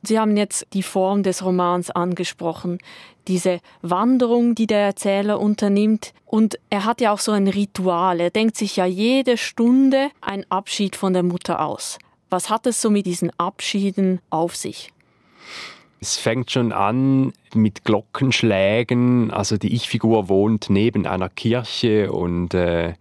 Sie 0.03 0.19
haben 0.19 0.35
jetzt 0.35 0.65
die 0.73 0.83
Form 0.83 1.23
des 1.23 1.45
Romans 1.45 1.91
angesprochen, 1.91 2.79
diese 3.27 3.59
Wanderung, 3.81 4.55
die 4.55 4.67
der 4.67 4.79
Erzähler 4.79 5.39
unternimmt. 5.39 6.13
Und 6.25 6.57
er 6.69 6.85
hat 6.85 7.01
ja 7.01 7.11
auch 7.11 7.19
so 7.19 7.31
ein 7.31 7.47
Ritual. 7.47 8.19
Er 8.19 8.31
denkt 8.31 8.57
sich 8.57 8.77
ja 8.77 8.85
jede 8.85 9.37
Stunde 9.37 10.09
ein 10.21 10.45
Abschied 10.49 10.95
von 10.95 11.13
der 11.13 11.23
Mutter 11.23 11.63
aus. 11.63 11.99
Was 12.29 12.49
hat 12.49 12.65
es 12.65 12.81
so 12.81 12.89
mit 12.89 13.05
diesen 13.05 13.31
Abschieden 13.37 14.21
auf 14.29 14.55
sich? 14.55 14.91
Es 15.99 16.17
fängt 16.17 16.49
schon 16.49 16.71
an 16.71 17.33
mit 17.53 17.85
Glockenschlägen. 17.85 19.29
Also 19.31 19.57
die 19.57 19.75
Ich-Figur 19.75 20.29
wohnt 20.29 20.69
neben 20.69 21.05
einer 21.05 21.29
Kirche 21.29 22.11
und 22.11 22.55
äh, 22.55 22.93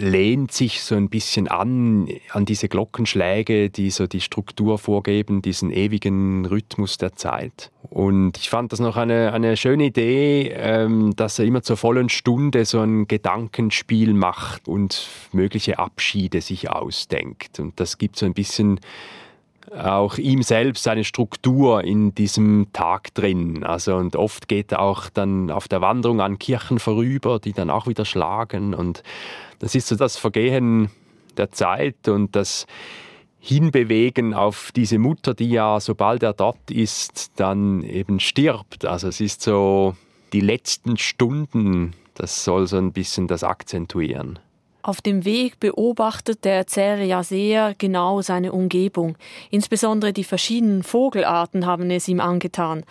lehnt 0.00 0.52
sich 0.52 0.82
so 0.82 0.94
ein 0.94 1.08
bisschen 1.08 1.48
an, 1.48 2.08
an 2.30 2.44
diese 2.44 2.68
Glockenschläge, 2.68 3.70
die 3.70 3.90
so 3.90 4.06
die 4.06 4.20
Struktur 4.20 4.78
vorgeben, 4.78 5.42
diesen 5.42 5.70
ewigen 5.70 6.46
Rhythmus 6.46 6.98
der 6.98 7.14
Zeit. 7.14 7.70
Und 7.82 8.38
ich 8.38 8.50
fand 8.50 8.72
das 8.72 8.80
noch 8.80 8.96
eine, 8.96 9.32
eine 9.32 9.56
schöne 9.56 9.86
Idee, 9.86 10.52
ähm, 10.54 11.14
dass 11.16 11.38
er 11.38 11.44
immer 11.44 11.62
zur 11.62 11.76
vollen 11.76 12.08
Stunde 12.08 12.64
so 12.64 12.80
ein 12.80 13.08
Gedankenspiel 13.08 14.14
macht 14.14 14.68
und 14.68 15.08
mögliche 15.32 15.78
Abschiede 15.78 16.40
sich 16.40 16.70
ausdenkt. 16.70 17.60
Und 17.60 17.78
das 17.80 17.98
gibt 17.98 18.16
so 18.16 18.26
ein 18.26 18.34
bisschen 18.34 18.80
auch 19.76 20.18
ihm 20.18 20.42
selbst 20.42 20.86
eine 20.88 21.04
Struktur 21.04 21.84
in 21.84 22.14
diesem 22.14 22.68
Tag 22.72 23.14
drin. 23.14 23.64
Also 23.64 23.96
und 23.96 24.16
oft 24.16 24.48
geht 24.48 24.72
er 24.72 24.80
auch 24.80 25.08
dann 25.10 25.50
auf 25.50 25.68
der 25.68 25.80
Wanderung 25.80 26.20
an 26.20 26.38
Kirchen 26.38 26.78
vorüber, 26.78 27.38
die 27.38 27.52
dann 27.52 27.70
auch 27.70 27.86
wieder 27.86 28.04
schlagen 28.04 28.74
und 28.74 29.02
das 29.60 29.74
ist 29.74 29.88
so 29.88 29.96
das 29.96 30.16
Vergehen 30.16 30.90
der 31.36 31.52
Zeit 31.52 32.08
und 32.08 32.34
das 32.34 32.66
Hinbewegen 33.38 34.34
auf 34.34 34.70
diese 34.74 34.98
Mutter, 34.98 35.34
die 35.34 35.50
ja, 35.50 35.80
sobald 35.80 36.22
er 36.22 36.34
dort 36.34 36.70
ist, 36.70 37.32
dann 37.36 37.82
eben 37.82 38.20
stirbt. 38.20 38.84
Also 38.84 39.08
es 39.08 39.20
ist 39.20 39.40
so 39.42 39.96
die 40.32 40.40
letzten 40.40 40.98
Stunden, 40.98 41.94
das 42.14 42.44
soll 42.44 42.66
so 42.66 42.76
ein 42.76 42.92
bisschen 42.92 43.28
das 43.28 43.42
akzentuieren. 43.42 44.38
Auf 44.82 45.00
dem 45.02 45.24
Weg 45.24 45.60
beobachtet 45.60 46.44
der 46.44 46.54
Erzähler 46.54 47.04
ja 47.04 47.22
sehr 47.22 47.74
genau 47.76 48.22
seine 48.22 48.52
Umgebung. 48.52 49.16
Insbesondere 49.50 50.12
die 50.12 50.24
verschiedenen 50.24 50.82
Vogelarten 50.82 51.66
haben 51.66 51.90
es 51.90 52.08
ihm 52.08 52.20
angetan. 52.20 52.84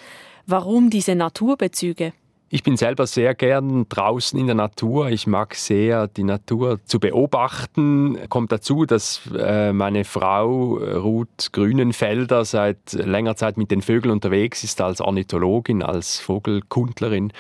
Warum 0.46 0.89
diese 0.89 1.15
Naturbezüge? 1.15 2.13
Ich 2.51 2.63
bin 2.63 2.77
selber 2.77 3.05
sehr 3.05 3.36
gern 3.36 3.88
draußen 3.89 4.39
in 4.39 4.48
der 4.48 4.55
Natur. 4.55 5.10
Ich 5.10 5.27
mag 5.27 5.53
sehr 5.53 6.08
die 6.08 6.24
Natur 6.24 6.79
zu 6.84 7.00
beobachten. 7.00 8.17
Kommt 8.27 8.51
dazu, 8.51 8.86
dass 8.86 9.22
äh, 9.38 9.72
meine 9.72 10.03
Frau 10.03 10.77
Ruth 10.77 11.51
Grünenfelder 11.51 12.46
seit 12.46 12.93
längerer 12.93 13.36
Zeit 13.36 13.58
mit 13.58 13.69
den 13.69 13.84
Vögeln 13.84 14.12
unterwegs 14.12 14.63
ist 14.63 14.81
als 14.81 15.00
Ornithologin, 15.00 15.84
als 15.84 16.19
Vogelkundlerin. 16.19 17.31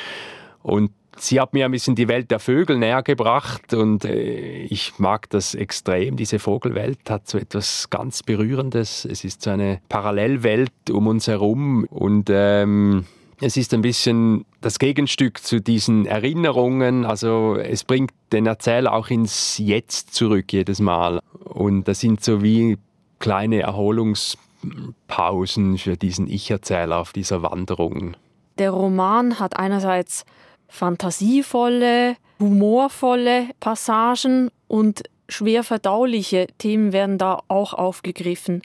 Und 0.61 0.91
sie 1.21 1.39
hat 1.39 1.53
mir 1.53 1.65
ein 1.65 1.71
bisschen 1.71 1.95
die 1.95 2.07
Welt 2.07 2.31
der 2.31 2.39
Vögel 2.39 2.77
näher 2.77 3.03
gebracht 3.03 3.73
und 3.73 4.05
äh, 4.05 4.63
ich 4.63 4.99
mag 4.99 5.29
das 5.29 5.55
extrem. 5.55 6.17
Diese 6.17 6.39
Vogelwelt 6.39 7.09
hat 7.09 7.27
so 7.27 7.37
etwas 7.37 7.89
ganz 7.89 8.23
Berührendes. 8.23 9.05
Es 9.05 9.23
ist 9.23 9.41
so 9.41 9.49
eine 9.49 9.81
Parallelwelt 9.89 10.71
um 10.91 11.07
uns 11.07 11.27
herum 11.27 11.85
und 11.85 12.29
ähm, 12.31 13.05
es 13.41 13.55
ist 13.55 13.73
ein 13.73 13.81
bisschen 13.81 14.43
das 14.61 14.79
Gegenstück 14.79 15.41
zu 15.41 15.61
diesen 15.61 16.05
Erinnerungen. 16.05 17.05
Also 17.05 17.55
es 17.55 17.85
bringt 17.85 18.11
den 18.33 18.45
Erzähler 18.45 18.91
auch 18.93 19.09
ins 19.09 19.57
Jetzt 19.57 20.13
zurück 20.13 20.51
jedes 20.51 20.81
Mal. 20.81 21.21
Und 21.45 21.87
das 21.87 22.01
sind 22.01 22.21
so 22.23 22.43
wie 22.43 22.77
kleine 23.19 23.61
Erholungspausen 23.61 25.77
für 25.77 25.95
diesen 25.95 26.27
Ich-Erzähler 26.27 26.97
auf 26.97 27.13
dieser 27.13 27.41
Wanderung. 27.41 28.17
Der 28.57 28.71
Roman 28.71 29.39
hat 29.39 29.57
einerseits 29.57 30.25
fantasievolle, 30.69 32.15
humorvolle 32.39 33.49
Passagen 33.59 34.49
und 34.67 35.03
schwer 35.27 35.63
verdauliche 35.63 36.47
Themen 36.57 36.93
werden 36.93 37.17
da 37.17 37.39
auch 37.47 37.73
aufgegriffen. 37.73 38.61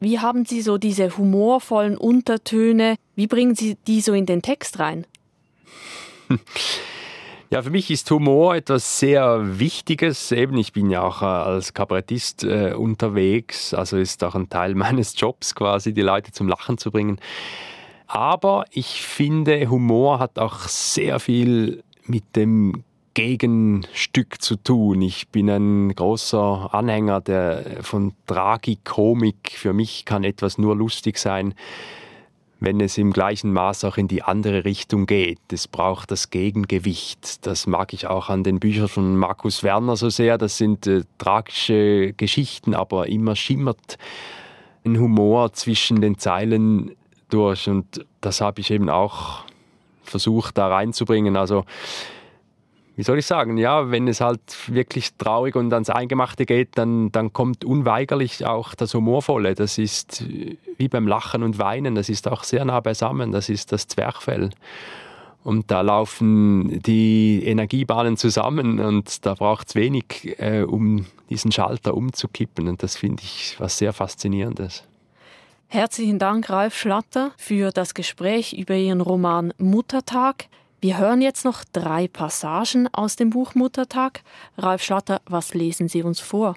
Wie 0.00 0.18
haben 0.18 0.46
Sie 0.46 0.62
so 0.62 0.78
diese 0.78 1.16
humorvollen 1.16 1.98
Untertöne, 1.98 2.96
wie 3.16 3.26
bringen 3.26 3.54
Sie 3.54 3.76
die 3.86 4.00
so 4.00 4.14
in 4.14 4.26
den 4.26 4.40
Text 4.40 4.78
rein? 4.78 5.06
Ja, 7.52 7.62
für 7.62 7.70
mich 7.70 7.90
ist 7.90 8.08
Humor 8.12 8.54
etwas 8.54 9.00
sehr 9.00 9.58
Wichtiges. 9.58 10.30
Eben, 10.30 10.56
ich 10.56 10.72
bin 10.72 10.88
ja 10.88 11.02
auch 11.02 11.20
äh, 11.20 11.24
als 11.24 11.74
Kabarettist 11.74 12.44
äh, 12.44 12.74
unterwegs, 12.74 13.74
also 13.74 13.96
ist 13.96 14.22
auch 14.22 14.36
ein 14.36 14.48
Teil 14.48 14.74
meines 14.76 15.18
Jobs 15.18 15.56
quasi, 15.56 15.92
die 15.92 16.02
Leute 16.02 16.30
zum 16.30 16.46
Lachen 16.46 16.78
zu 16.78 16.92
bringen. 16.92 17.18
Aber 18.12 18.64
ich 18.72 19.02
finde, 19.02 19.70
Humor 19.70 20.18
hat 20.18 20.40
auch 20.40 20.62
sehr 20.62 21.20
viel 21.20 21.84
mit 22.06 22.34
dem 22.34 22.82
Gegenstück 23.14 24.42
zu 24.42 24.56
tun. 24.56 25.00
Ich 25.00 25.28
bin 25.28 25.48
ein 25.48 25.94
großer 25.94 26.74
Anhänger 26.74 27.20
der, 27.20 27.82
von 27.82 28.12
Tragikomik. 28.26 29.52
Für 29.54 29.72
mich 29.72 30.06
kann 30.06 30.24
etwas 30.24 30.58
nur 30.58 30.74
lustig 30.74 31.18
sein, 31.18 31.54
wenn 32.58 32.80
es 32.80 32.98
im 32.98 33.12
gleichen 33.12 33.52
Maß 33.52 33.84
auch 33.84 33.96
in 33.96 34.08
die 34.08 34.24
andere 34.24 34.64
Richtung 34.64 35.06
geht. 35.06 35.38
Es 35.52 35.68
braucht 35.68 36.10
das 36.10 36.30
Gegengewicht. 36.30 37.46
Das 37.46 37.68
mag 37.68 37.92
ich 37.92 38.08
auch 38.08 38.28
an 38.28 38.42
den 38.42 38.58
Büchern 38.58 38.88
von 38.88 39.16
Markus 39.16 39.62
Werner 39.62 39.94
so 39.94 40.10
sehr. 40.10 40.36
Das 40.36 40.58
sind 40.58 40.88
äh, 40.88 41.02
tragische 41.18 42.12
Geschichten, 42.14 42.74
aber 42.74 43.06
immer 43.06 43.36
schimmert 43.36 43.98
ein 44.84 44.98
Humor 44.98 45.52
zwischen 45.52 46.00
den 46.00 46.18
Zeilen 46.18 46.96
durch. 47.32 47.68
Und 47.68 48.04
das 48.20 48.40
habe 48.40 48.60
ich 48.60 48.70
eben 48.70 48.88
auch 48.88 49.44
versucht 50.02 50.58
da 50.58 50.68
reinzubringen. 50.68 51.36
Also 51.36 51.64
wie 52.96 53.02
soll 53.02 53.18
ich 53.18 53.24
sagen, 53.24 53.56
ja, 53.56 53.90
wenn 53.90 54.08
es 54.08 54.20
halt 54.20 54.40
wirklich 54.66 55.14
traurig 55.14 55.56
und 55.56 55.72
ans 55.72 55.88
Eingemachte 55.88 56.44
geht, 56.44 56.76
dann, 56.76 57.10
dann 57.10 57.32
kommt 57.32 57.64
unweigerlich 57.64 58.44
auch 58.44 58.74
das 58.74 58.92
Humorvolle. 58.92 59.54
Das 59.54 59.78
ist 59.78 60.22
wie 60.76 60.88
beim 60.88 61.06
Lachen 61.06 61.42
und 61.42 61.58
Weinen, 61.58 61.94
das 61.94 62.10
ist 62.10 62.28
auch 62.28 62.44
sehr 62.44 62.62
nah 62.66 62.80
beisammen, 62.80 63.32
das 63.32 63.48
ist 63.48 63.72
das 63.72 63.88
Zwerchfell. 63.88 64.50
Und 65.42 65.70
da 65.70 65.80
laufen 65.80 66.82
die 66.82 67.42
Energiebahnen 67.46 68.18
zusammen 68.18 68.78
und 68.78 69.24
da 69.24 69.32
braucht 69.32 69.68
es 69.68 69.74
wenig, 69.74 70.36
äh, 70.38 70.64
um 70.64 71.06
diesen 71.30 71.50
Schalter 71.52 71.94
umzukippen. 71.94 72.68
Und 72.68 72.82
das 72.82 72.96
finde 72.96 73.22
ich 73.22 73.56
was 73.58 73.78
sehr 73.78 73.94
Faszinierendes. 73.94 74.84
Herzlichen 75.72 76.18
Dank, 76.18 76.50
Ralf 76.50 76.76
Schlatter, 76.76 77.30
für 77.36 77.70
das 77.70 77.94
Gespräch 77.94 78.54
über 78.54 78.74
Ihren 78.74 79.00
Roman 79.00 79.54
Muttertag. 79.56 80.46
Wir 80.80 80.98
hören 80.98 81.22
jetzt 81.22 81.44
noch 81.44 81.62
drei 81.72 82.08
Passagen 82.08 82.88
aus 82.90 83.14
dem 83.14 83.30
Buch 83.30 83.54
Muttertag. 83.54 84.24
Ralf 84.58 84.82
Schlatter, 84.82 85.20
was 85.26 85.54
lesen 85.54 85.86
Sie 85.86 86.02
uns 86.02 86.18
vor? 86.18 86.56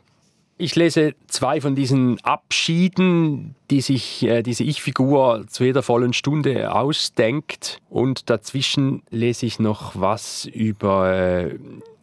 Ich 0.58 0.76
lese 0.76 1.14
zwei 1.28 1.62
von 1.62 1.76
diesen 1.76 2.20
Abschieden, 2.22 3.54
die 3.70 3.82
sich 3.82 4.24
äh, 4.24 4.42
diese 4.42 4.64
Ich-Figur 4.64 5.46
zu 5.48 5.64
jeder 5.64 5.84
vollen 5.84 6.14
Stunde 6.14 6.74
ausdenkt. 6.74 7.78
Und 7.92 8.32
dazwischen 8.32 9.04
lese 9.12 9.46
ich 9.46 9.60
noch 9.60 9.92
was 9.94 10.46
über 10.46 11.14
äh, 11.14 11.60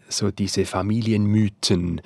so 0.09 0.31
diese 0.31 0.65
Familienmythen, 0.65 2.03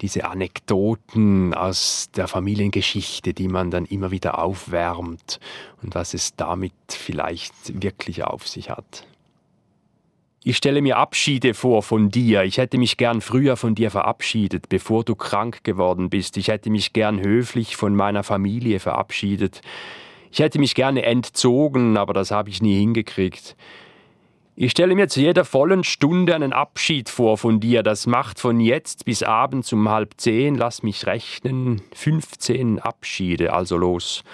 diese 0.00 0.28
Anekdoten 0.28 1.54
aus 1.54 2.10
der 2.14 2.28
Familiengeschichte, 2.28 3.34
die 3.34 3.48
man 3.48 3.70
dann 3.70 3.86
immer 3.86 4.10
wieder 4.10 4.38
aufwärmt 4.38 5.40
und 5.82 5.94
was 5.94 6.14
es 6.14 6.36
damit 6.36 6.72
vielleicht 6.88 7.82
wirklich 7.82 8.24
auf 8.24 8.46
sich 8.46 8.70
hat. 8.70 9.06
Ich 10.48 10.58
stelle 10.58 10.80
mir 10.80 10.96
Abschiede 10.96 11.54
vor 11.54 11.82
von 11.82 12.10
dir. 12.10 12.44
Ich 12.44 12.58
hätte 12.58 12.78
mich 12.78 12.96
gern 12.96 13.20
früher 13.20 13.56
von 13.56 13.74
dir 13.74 13.90
verabschiedet, 13.90 14.68
bevor 14.68 15.02
du 15.02 15.16
krank 15.16 15.64
geworden 15.64 16.08
bist. 16.08 16.36
Ich 16.36 16.46
hätte 16.46 16.70
mich 16.70 16.92
gern 16.92 17.20
höflich 17.20 17.74
von 17.74 17.96
meiner 17.96 18.22
Familie 18.22 18.78
verabschiedet. 18.78 19.60
Ich 20.30 20.38
hätte 20.38 20.60
mich 20.60 20.76
gerne 20.76 21.02
entzogen, 21.02 21.96
aber 21.96 22.12
das 22.12 22.30
habe 22.30 22.48
ich 22.48 22.62
nie 22.62 22.78
hingekriegt. 22.78 23.56
Ich 24.58 24.70
stelle 24.70 24.94
mir 24.94 25.08
zu 25.08 25.20
jeder 25.20 25.44
vollen 25.44 25.84
Stunde 25.84 26.34
einen 26.34 26.54
Abschied 26.54 27.10
vor 27.10 27.36
von 27.36 27.60
dir. 27.60 27.82
Das 27.82 28.06
macht 28.06 28.40
von 28.40 28.58
jetzt 28.58 29.04
bis 29.04 29.22
abends 29.22 29.70
um 29.74 29.90
halb 29.90 30.14
zehn, 30.16 30.54
lass 30.54 30.82
mich 30.82 31.06
rechnen, 31.06 31.82
15 31.94 32.78
Abschiede, 32.78 33.52
also 33.52 33.76
los. 33.76 34.24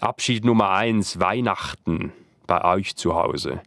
Abschied 0.00 0.44
Nummer 0.44 0.70
eins, 0.70 1.20
Weihnachten 1.20 2.12
bei 2.48 2.64
euch 2.64 2.96
zu 2.96 3.14
Hause. 3.14 3.62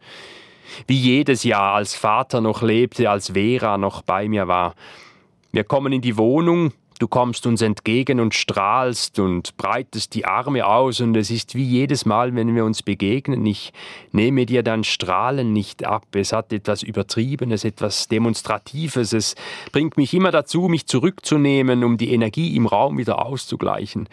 Wie 0.87 0.97
jedes 0.97 1.45
Jahr, 1.45 1.75
als 1.75 1.95
Vater 1.95 2.41
noch 2.41 2.61
lebte, 2.61 3.09
als 3.09 3.31
Vera 3.31 3.77
noch 3.77 4.01
bei 4.01 4.27
mir 4.27 4.49
war. 4.49 4.75
Wir 5.53 5.63
kommen 5.63 5.93
in 5.93 6.01
die 6.01 6.17
Wohnung, 6.17 6.73
du 7.01 7.08
kommst 7.08 7.48
uns 7.48 7.63
entgegen 7.63 8.20
und 8.20 8.36
strahlst 8.36 9.17
und 9.17 9.58
breitest 9.58 10.13
die 10.13 10.25
Arme 10.25 10.67
aus 10.67 11.01
und 11.01 11.17
es 11.17 11.31
ist 11.31 11.55
wie 11.55 11.63
jedes 11.63 12.05
Mal, 12.05 12.36
wenn 12.36 12.53
wir 12.53 12.63
uns 12.63 12.84
begegnen, 12.84 13.43
ich 13.48 13.74
nehme 14.12 14.46
dir 14.46 14.62
dein 14.62 14.84
Strahlen 14.84 15.51
nicht 15.51 15.84
ab. 15.84 16.05
Es 16.13 16.31
hat 16.31 16.53
etwas 16.53 16.84
Übertriebenes, 16.84 17.63
etwas 17.65 18.08
Demonstratives. 18.08 19.13
Es 19.13 19.34
bringt 19.72 19.98
mich 19.98 20.13
immer 20.13 20.29
dazu, 20.29 20.67
mich 20.67 20.86
zurückzunehmen, 20.86 21.84
um 21.84 21.98
die 21.98 22.13
Energie 22.13 22.55
im 22.55 22.67
Raum 22.67 23.00
wieder 23.00 23.25
auszugleichen. 23.25 24.08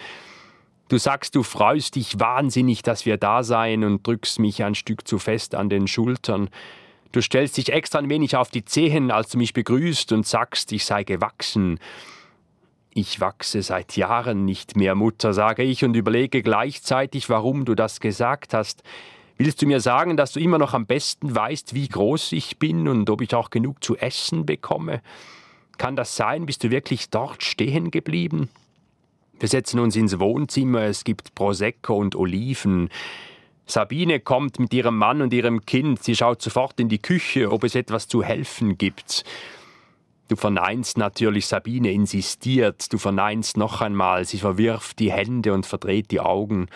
Du 0.88 0.97
sagst, 0.97 1.35
du 1.35 1.42
freust 1.42 1.97
dich 1.97 2.18
wahnsinnig, 2.18 2.80
dass 2.80 3.04
wir 3.04 3.18
da 3.18 3.42
seien 3.42 3.85
und 3.85 4.07
drückst 4.07 4.38
mich 4.38 4.64
ein 4.64 4.75
Stück 4.75 5.07
zu 5.07 5.18
fest 5.18 5.54
an 5.54 5.68
den 5.68 5.88
Schultern. 5.88 6.49
Du 7.12 7.21
stellst 7.21 7.59
dich 7.59 7.71
extra 7.71 7.99
ein 7.99 8.09
wenig 8.09 8.35
auf 8.35 8.50
die 8.50 8.64
Zehen, 8.64 9.11
als 9.11 9.28
du 9.28 9.37
mich 9.37 9.52
begrüßt 9.52 10.11
und 10.12 10.26
sagst, 10.26 10.73
ich 10.73 10.87
sei 10.87 11.04
gewachsen. 11.04 11.78
Ich 13.00 13.20
wachse 13.20 13.62
seit 13.62 13.96
Jahren 13.96 14.44
nicht 14.44 14.76
mehr, 14.76 14.96
Mutter, 14.96 15.32
sage 15.32 15.62
ich 15.62 15.84
und 15.84 15.94
überlege 15.94 16.42
gleichzeitig, 16.42 17.30
warum 17.30 17.64
du 17.64 17.76
das 17.76 18.00
gesagt 18.00 18.54
hast. 18.54 18.82
Willst 19.36 19.62
du 19.62 19.66
mir 19.66 19.78
sagen, 19.78 20.16
dass 20.16 20.32
du 20.32 20.40
immer 20.40 20.58
noch 20.58 20.74
am 20.74 20.84
besten 20.84 21.32
weißt, 21.32 21.74
wie 21.74 21.86
groß 21.86 22.32
ich 22.32 22.58
bin 22.58 22.88
und 22.88 23.08
ob 23.08 23.20
ich 23.20 23.36
auch 23.36 23.50
genug 23.50 23.84
zu 23.84 23.96
essen 23.96 24.46
bekomme? 24.46 25.00
Kann 25.76 25.94
das 25.94 26.16
sein? 26.16 26.44
Bist 26.44 26.64
du 26.64 26.72
wirklich 26.72 27.08
dort 27.08 27.44
stehen 27.44 27.92
geblieben? 27.92 28.48
Wir 29.38 29.48
setzen 29.48 29.78
uns 29.78 29.94
ins 29.94 30.18
Wohnzimmer, 30.18 30.82
es 30.82 31.04
gibt 31.04 31.36
Prosecco 31.36 31.94
und 31.94 32.16
Oliven. 32.16 32.90
Sabine 33.64 34.18
kommt 34.18 34.58
mit 34.58 34.74
ihrem 34.74 34.98
Mann 34.98 35.22
und 35.22 35.32
ihrem 35.32 35.64
Kind, 35.64 36.02
sie 36.02 36.16
schaut 36.16 36.42
sofort 36.42 36.80
in 36.80 36.88
die 36.88 36.98
Küche, 36.98 37.52
ob 37.52 37.62
es 37.62 37.76
etwas 37.76 38.08
zu 38.08 38.24
helfen 38.24 38.76
gibt. 38.76 39.24
Du 40.28 40.37
verneinst 40.37 40.99
natürlich, 40.99 41.47
Sabine 41.47 41.90
insistiert, 41.90 42.92
du 42.92 42.99
verneinst 42.99 43.56
noch 43.56 43.80
einmal, 43.80 44.26
sie 44.26 44.38
verwirft 44.38 44.99
die 44.99 45.11
Hände 45.11 45.54
und 45.54 45.64
verdreht 45.64 46.11
die 46.11 46.20
Augen. 46.20 46.68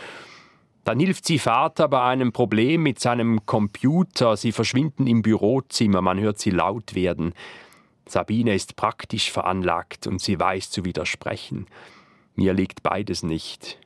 Dann 0.85 0.99
hilft 0.99 1.27
sie 1.27 1.39
Vater 1.39 1.87
bei 1.89 2.03
einem 2.03 2.33
Problem 2.33 2.83
mit 2.83 2.99
seinem 2.99 3.45
Computer, 3.45 4.37
sie 4.39 4.53
verschwinden 4.53 5.07
im 5.07 5.21
Bürozimmer, 5.21 6.01
man 6.01 6.19
hört 6.19 6.39
sie 6.39 6.51
laut 6.51 6.95
werden. 6.95 7.35
Sabine 8.07 8.55
ist 8.55 8.75
praktisch 8.75 9.31
veranlagt 9.31 10.07
und 10.07 10.21
sie 10.21 10.41
weiß 10.41 10.71
zu 10.71 10.85
widersprechen. 10.85 11.67
Mir 12.35 12.55
liegt 12.55 12.83
beides 12.83 13.23
nicht. 13.23 13.79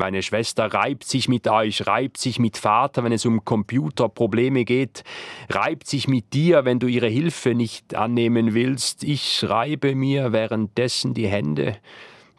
Meine 0.00 0.22
Schwester 0.22 0.72
reibt 0.72 1.04
sich 1.04 1.28
mit 1.28 1.46
euch, 1.46 1.86
reibt 1.86 2.16
sich 2.16 2.38
mit 2.38 2.56
Vater, 2.56 3.04
wenn 3.04 3.12
es 3.12 3.26
um 3.26 3.44
Computerprobleme 3.44 4.64
geht, 4.64 5.04
reibt 5.50 5.86
sich 5.86 6.08
mit 6.08 6.32
dir, 6.32 6.64
wenn 6.64 6.78
du 6.78 6.86
ihre 6.86 7.08
Hilfe 7.08 7.54
nicht 7.54 7.94
annehmen 7.94 8.54
willst. 8.54 9.04
Ich 9.04 9.44
reibe 9.46 9.94
mir 9.94 10.32
währenddessen 10.32 11.12
die 11.12 11.28
Hände, 11.28 11.76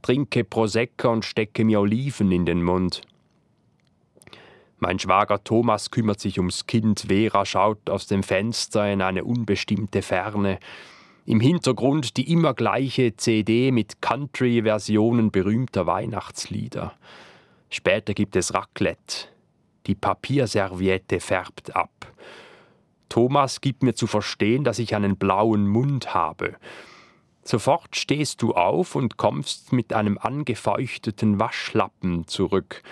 trinke 0.01 0.43
Prosecco 0.43 1.11
und 1.11 1.23
stecke 1.23 1.63
mir 1.63 1.81
Oliven 1.81 2.31
in 2.31 2.47
den 2.47 2.63
Mund. 2.63 3.03
Mein 4.79 4.97
Schwager 4.97 5.43
Thomas 5.43 5.91
kümmert 5.91 6.19
sich 6.19 6.39
ums 6.39 6.65
Kind, 6.65 7.05
Vera 7.09 7.45
schaut 7.45 7.91
aus 7.91 8.07
dem 8.07 8.23
Fenster 8.23 8.91
in 8.91 9.03
eine 9.03 9.23
unbestimmte 9.23 10.01
Ferne. 10.01 10.57
Im 11.27 11.39
Hintergrund 11.39 12.17
die 12.17 12.33
immer 12.33 12.55
gleiche 12.55 13.15
CD 13.17 13.71
mit 13.71 14.01
Country-Versionen 14.01 15.29
berühmter 15.29 15.85
Weihnachtslieder. 15.85 16.95
Später 17.71 18.13
gibt 18.13 18.35
es 18.35 18.53
Raclette. 18.53 19.27
Die 19.87 19.95
Papierserviette 19.95 21.19
färbt 21.19 21.75
ab. 21.75 22.13
Thomas 23.09 23.61
gibt 23.61 23.81
mir 23.81 23.95
zu 23.95 24.07
verstehen, 24.07 24.63
dass 24.63 24.77
ich 24.77 24.93
einen 24.93 25.17
blauen 25.17 25.67
Mund 25.67 26.13
habe. 26.13 26.57
Sofort 27.43 27.95
stehst 27.95 28.41
du 28.41 28.53
auf 28.53 28.95
und 28.95 29.17
kommst 29.17 29.73
mit 29.73 29.93
einem 29.93 30.17
angefeuchteten 30.17 31.39
Waschlappen 31.39 32.27
zurück. 32.27 32.83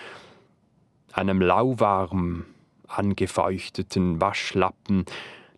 Einem 1.14 1.42
lauwarm 1.42 2.46
angefeuchteten 2.88 4.20
Waschlappen, 4.20 5.06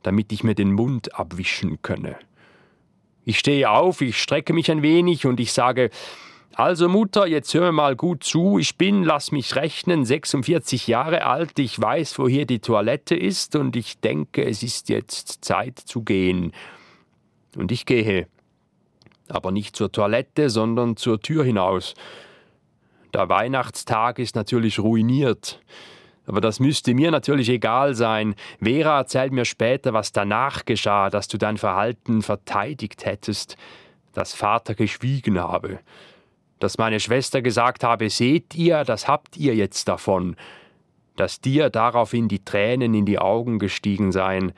damit 0.03 0.33
ich 0.33 0.43
mir 0.43 0.55
den 0.55 0.73
Mund 0.73 1.15
abwischen 1.17 1.81
könne. 1.81 2.17
Ich 3.23 3.37
stehe 3.39 3.69
auf, 3.69 4.01
ich 4.01 4.19
strecke 4.19 4.51
mich 4.51 4.69
ein 4.71 4.81
wenig 4.81 5.25
und 5.25 5.39
ich 5.39 5.53
sage, 5.53 5.91
also 6.53 6.89
Mutter, 6.89 7.27
jetzt 7.27 7.53
hör 7.53 7.71
mal 7.71 7.95
gut 7.95 8.23
zu, 8.23 8.59
ich 8.59 8.77
bin, 8.77 9.03
lass 9.03 9.31
mich 9.31 9.55
rechnen, 9.55 10.05
46 10.05 10.87
Jahre 10.87 11.25
alt, 11.25 11.57
ich 11.59 11.79
weiß, 11.79 12.19
wo 12.19 12.27
hier 12.27 12.45
die 12.45 12.59
Toilette 12.59 13.15
ist 13.15 13.55
und 13.55 13.75
ich 13.75 13.99
denke, 13.99 14.43
es 14.43 14.61
ist 14.61 14.89
jetzt 14.89 15.43
Zeit 15.45 15.79
zu 15.79 16.01
gehen. 16.01 16.51
Und 17.55 17.71
ich 17.71 17.85
gehe, 17.85 18.27
aber 19.29 19.51
nicht 19.51 19.75
zur 19.75 19.91
Toilette, 19.91 20.49
sondern 20.49 20.97
zur 20.97 21.19
Tür 21.19 21.43
hinaus. 21.43 21.93
Der 23.13 23.29
Weihnachtstag 23.29 24.19
ist 24.19 24.35
natürlich 24.35 24.79
ruiniert. 24.79 25.61
Aber 26.25 26.39
das 26.39 26.59
müsste 26.59 26.93
mir 26.93 27.11
natürlich 27.11 27.49
egal 27.49 27.93
sein. 27.93 28.35
Vera 28.61 28.99
erzählt 28.99 29.33
mir 29.33 29.45
später, 29.45 29.93
was 29.93 30.11
danach 30.11 30.65
geschah, 30.65 31.09
dass 31.09 31.27
du 31.27 31.37
dein 31.37 31.57
Verhalten 31.57 32.21
verteidigt 32.21 33.05
hättest, 33.05 33.57
dass 34.13 34.33
Vater 34.33 34.75
geschwiegen 34.75 35.39
habe, 35.39 35.79
dass 36.61 36.77
meine 36.77 36.99
Schwester 36.99 37.41
gesagt 37.41 37.83
habe, 37.83 38.09
seht 38.11 38.53
ihr, 38.53 38.83
das 38.83 39.07
habt 39.07 39.35
ihr 39.35 39.55
jetzt 39.55 39.87
davon, 39.87 40.35
dass 41.15 41.41
dir 41.41 41.71
daraufhin 41.71 42.27
die 42.27 42.45
Tränen 42.45 42.93
in 42.93 43.05
die 43.05 43.17
Augen 43.17 43.57
gestiegen 43.57 44.11
seien, 44.11 44.53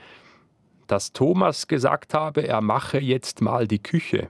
dass 0.88 1.14
Thomas 1.14 1.68
gesagt 1.68 2.14
habe, 2.14 2.46
er 2.46 2.60
mache 2.60 3.00
jetzt 3.00 3.42
mal 3.42 3.70
die 3.70 3.82
Küche, 3.82 4.28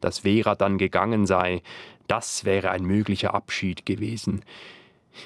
dass 0.00 0.20
Vera 0.20 0.54
dann 0.54 0.78
gegangen 0.78 1.26
sei, 1.26 1.62
das 2.06 2.44
wäre 2.44 2.70
ein 2.70 2.84
möglicher 2.84 3.34
Abschied 3.34 3.84
gewesen. 3.84 4.44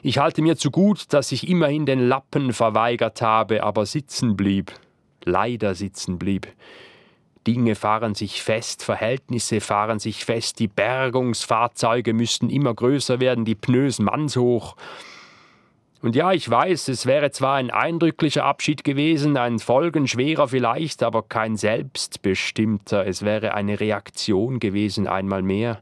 Ich 0.03 0.17
halte 0.17 0.41
mir 0.41 0.57
zu 0.57 0.71
gut, 0.71 1.13
dass 1.13 1.33
ich 1.33 1.49
immerhin 1.51 1.85
den 1.85 2.01
Lappen 2.01 2.55
verweigert 2.55 3.21
habe, 3.21 3.63
aber 3.63 3.85
sitzen 3.85 4.37
blieb, 4.37 4.73
leider 5.23 5.75
sitzen 5.75 6.19
blieb. 6.19 6.49
Dinge 7.47 7.75
fahren 7.75 8.15
sich 8.15 8.43
fest, 8.43 8.85
Verhältnisse 8.85 9.61
fahren 9.61 9.99
sich 9.99 10.25
fest, 10.25 10.59
die 10.59 10.69
Bergungsfahrzeuge 10.69 12.13
müssten 12.13 12.51
immer 12.51 12.75
größer 12.75 13.21
werden, 13.21 13.45
die 13.45 13.55
Pneus 13.55 13.99
mannshoch. 13.99 14.77
Und 16.03 16.17
ja, 16.17 16.33
ich 16.33 16.51
weiß, 16.51 16.89
es 16.89 17.07
wäre 17.07 17.31
zwar 17.31 17.55
ein 17.55 17.71
eindrücklicher 17.71 18.45
Abschied 18.45 18.83
gewesen, 18.83 19.37
ein 19.37 19.61
folgenschwerer 19.61 20.49
vielleicht, 20.49 21.05
aber 21.05 21.23
kein 21.23 21.57
selbstbestimmter, 21.57 23.07
es 23.07 23.23
wäre 23.23 23.55
eine 23.55 23.79
Reaktion 23.79 24.59
gewesen 24.59 25.07
einmal 25.07 25.43
mehr. 25.43 25.81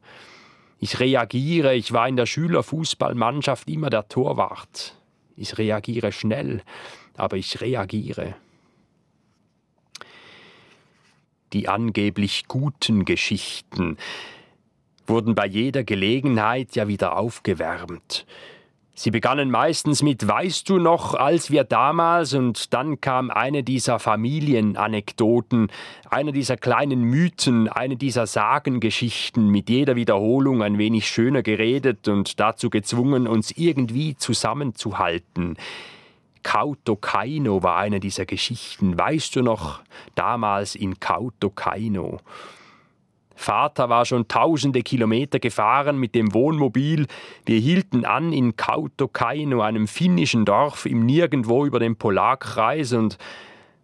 Ich 0.79 1.01
reagiere, 1.01 1.75
ich 1.75 1.93
war 1.93 2.07
in 2.07 2.17
der 2.17 2.27
Schülerfußballmannschaft 2.27 3.69
immer 3.69 3.89
der 3.89 4.09
Torwart. 4.09 4.95
Ich 5.37 5.57
reagiere 5.57 6.13
schnell, 6.13 6.63
aber 7.17 7.39
ich 7.39 7.63
reagiere. 7.63 8.35
Die 11.53 11.69
angeblich 11.69 12.47
guten 12.47 13.05
Geschichten 13.05 13.97
wurden 15.07 15.35
bei 15.35 15.47
jeder 15.47 15.83
Gelegenheit 15.83 16.77
ja 16.77 16.87
wieder 16.87 17.17
aufgewärmt. 17.17 18.27
Sie 18.95 19.11
begannen 19.11 19.51
meistens 19.51 20.03
mit 20.03 20.29
Weißt 20.29 20.69
du 20.69 20.79
noch, 20.79 21.15
als 21.15 21.51
wir 21.51 21.65
damals 21.65 22.35
und 22.35 22.75
dann 22.75 23.01
kam 23.01 23.31
eine 23.31 23.63
dieser 23.63 23.99
Familienanekdoten, 23.99 25.73
einer 26.11 26.33
dieser 26.33 26.59
kleinen 26.59 27.01
Mythen, 27.05 27.69
eine 27.69 27.97
dieser 27.97 28.27
Sagengeschichten, 28.27 29.49
mit 29.49 29.71
jeder 29.71 29.97
Wiederholung 29.97 30.63
ein 30.63 30.77
wenig 30.77 31.09
schöner 31.09 31.43
geredet 31.43 32.09
und 32.09 32.39
dazu 32.39 32.69
gezwungen, 32.69 33.27
uns 33.27 33.53
irgendwie 33.53 34.17
zusammenzuhalten. 34.17 35.57
Kautokeino 36.43 37.63
war 37.63 37.77
eine 37.77 38.01
dieser 38.01 38.27
Geschichten. 38.27 38.99
Weißt 38.99 39.37
du 39.37 39.43
noch, 39.43 39.81
damals 40.15 40.75
in 40.75 40.99
Kautokeino? 41.01 42.19
Vater 43.35 43.89
war 43.89 44.05
schon 44.05 44.29
tausende 44.29 44.83
Kilometer 44.83 45.39
gefahren 45.39 45.97
mit 45.99 46.15
dem 46.15 46.35
Wohnmobil. 46.35 47.07
Wir 47.47 47.59
hielten 47.59 48.05
an 48.05 48.35
in 48.35 48.57
Kautokeino, 48.57 49.63
einem 49.63 49.89
finnischen 49.89 50.45
Dorf 50.45 50.85
im 50.85 51.07
Nirgendwo 51.07 51.65
über 51.65 51.79
dem 51.79 51.97
Polarkreis 51.97 52.93
und 52.93 53.17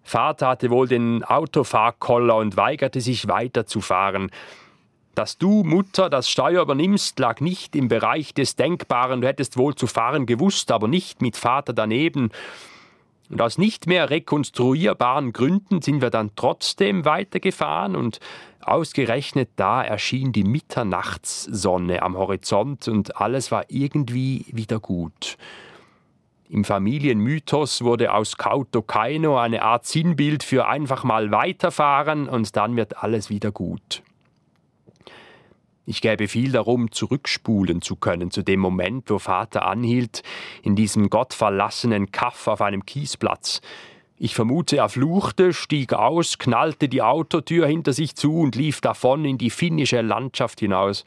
Vater 0.02 0.48
hatte 0.48 0.70
wohl 0.70 0.86
den 0.86 1.24
Autofahrkoller 1.24 2.36
und 2.36 2.56
weigerte 2.56 3.00
sich 3.00 3.28
weiterzufahren. 3.28 4.30
Dass 5.16 5.38
du, 5.38 5.64
Mutter, 5.64 6.10
das 6.10 6.28
Steuer 6.28 6.60
übernimmst, 6.60 7.18
lag 7.18 7.40
nicht 7.40 7.74
im 7.74 7.88
Bereich 7.88 8.34
des 8.34 8.54
Denkbaren. 8.54 9.22
Du 9.22 9.26
hättest 9.26 9.56
wohl 9.56 9.74
zu 9.74 9.86
fahren 9.86 10.26
gewusst, 10.26 10.70
aber 10.70 10.88
nicht 10.88 11.22
mit 11.22 11.38
Vater 11.38 11.72
daneben. 11.72 12.30
Und 13.30 13.40
aus 13.40 13.56
nicht 13.56 13.86
mehr 13.86 14.10
rekonstruierbaren 14.10 15.32
Gründen 15.32 15.80
sind 15.80 16.02
wir 16.02 16.10
dann 16.10 16.32
trotzdem 16.36 17.06
weitergefahren 17.06 17.96
und 17.96 18.20
ausgerechnet 18.60 19.48
da 19.56 19.82
erschien 19.82 20.32
die 20.32 20.44
Mitternachtssonne 20.44 22.02
am 22.02 22.18
Horizont 22.18 22.86
und 22.86 23.16
alles 23.16 23.50
war 23.50 23.64
irgendwie 23.68 24.44
wieder 24.52 24.80
gut. 24.80 25.38
Im 26.50 26.62
Familienmythos 26.62 27.82
wurde 27.82 28.12
aus 28.12 28.36
Kauto 28.36 28.82
Kaino 28.82 29.38
eine 29.38 29.62
Art 29.62 29.86
Sinnbild 29.86 30.42
für 30.42 30.68
einfach 30.68 31.04
mal 31.04 31.30
weiterfahren 31.30 32.28
und 32.28 32.54
dann 32.54 32.76
wird 32.76 33.02
alles 33.02 33.30
wieder 33.30 33.50
gut. 33.50 34.02
Ich 35.88 36.00
gäbe 36.00 36.26
viel 36.26 36.50
darum, 36.50 36.90
zurückspulen 36.90 37.80
zu 37.80 37.94
können 37.94 38.32
zu 38.32 38.42
dem 38.42 38.58
Moment, 38.58 39.08
wo 39.08 39.20
Vater 39.20 39.64
anhielt, 39.66 40.24
in 40.62 40.74
diesem 40.74 41.08
gottverlassenen 41.08 42.10
Kaff 42.10 42.48
auf 42.48 42.60
einem 42.60 42.84
Kiesplatz. 42.84 43.60
Ich 44.18 44.34
vermute, 44.34 44.78
er 44.78 44.88
fluchte, 44.88 45.52
stieg 45.52 45.92
aus, 45.92 46.38
knallte 46.38 46.88
die 46.88 47.02
Autotür 47.02 47.68
hinter 47.68 47.92
sich 47.92 48.16
zu 48.16 48.40
und 48.40 48.56
lief 48.56 48.80
davon 48.80 49.24
in 49.24 49.38
die 49.38 49.50
finnische 49.50 50.00
Landschaft 50.00 50.58
hinaus. 50.58 51.04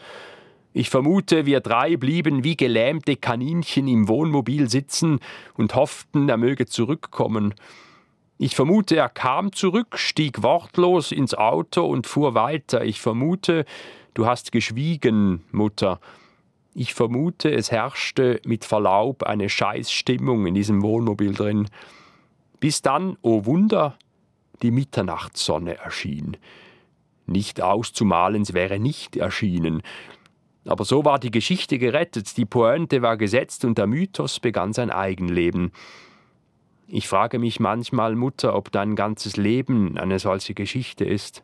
Ich 0.72 0.90
vermute, 0.90 1.46
wir 1.46 1.60
drei 1.60 1.98
blieben 1.98 2.46
wie 2.46 2.56
gelähmte 2.56 3.18
Kaninchen 3.18 3.88
im 3.90 4.08
Wohnmobil 4.08 4.70
sitzen 4.70 5.20
und 5.58 5.76
hofften, 5.76 6.30
er 6.30 6.38
möge 6.38 6.68
zurückkommen. 6.68 7.54
Ich 8.38 8.56
vermute, 8.56 8.96
er 8.96 9.10
kam 9.10 9.52
zurück, 9.52 9.98
stieg 9.98 10.42
wortlos 10.42 11.12
ins 11.12 11.34
Auto 11.34 11.86
und 11.86 12.08
fuhr 12.08 12.36
weiter. 12.36 12.86
Ich 12.86 13.02
vermute, 13.02 13.66
Du 14.14 14.26
hast 14.26 14.52
geschwiegen, 14.52 15.44
Mutter. 15.52 16.00
Ich 16.74 16.94
vermute, 16.94 17.52
es 17.52 17.72
herrschte 17.72 18.42
mit 18.46 18.66
Verlaub 18.66 19.24
eine 19.24 19.50
Scheißstimmung 19.50 20.48
in 20.48 20.54
diesem 20.54 20.82
Wohnmobil 20.82 21.34
drin. 21.34 21.68
Bis 22.60 22.82
dann, 22.82 23.18
o 23.22 23.38
oh 23.38 23.46
Wunder, 23.46 23.98
die 24.62 24.72
Mitternachtssonne 24.72 25.78
erschien. 25.78 26.38
Nicht 27.26 27.62
auszumalen, 27.62 28.44
sie 28.46 28.54
wäre 28.54 28.80
nicht 28.80 29.16
erschienen. 29.16 29.82
Aber 30.66 30.84
so 30.84 31.06
war 31.06 31.20
die 31.20 31.32
Geschichte 31.32 31.78
gerettet, 31.78 32.36
die 32.38 32.46
Pointe 32.46 33.02
war 33.02 33.18
gesetzt 33.18 33.64
und 33.66 33.78
der 33.78 33.88
Mythos 33.88 34.40
begann 34.40 34.74
sein 34.74 34.90
Eigenleben. 34.90 35.72
Ich 36.88 37.08
frage 37.08 37.40
mich 37.40 37.60
manchmal, 37.60 38.16
Mutter, 38.16 38.56
ob 38.56 38.72
dein 38.72 38.96
ganzes 38.96 39.38
Leben 39.38 39.98
eine 39.98 40.20
solche 40.20 40.54
Geschichte 40.54 41.06
ist 41.06 41.44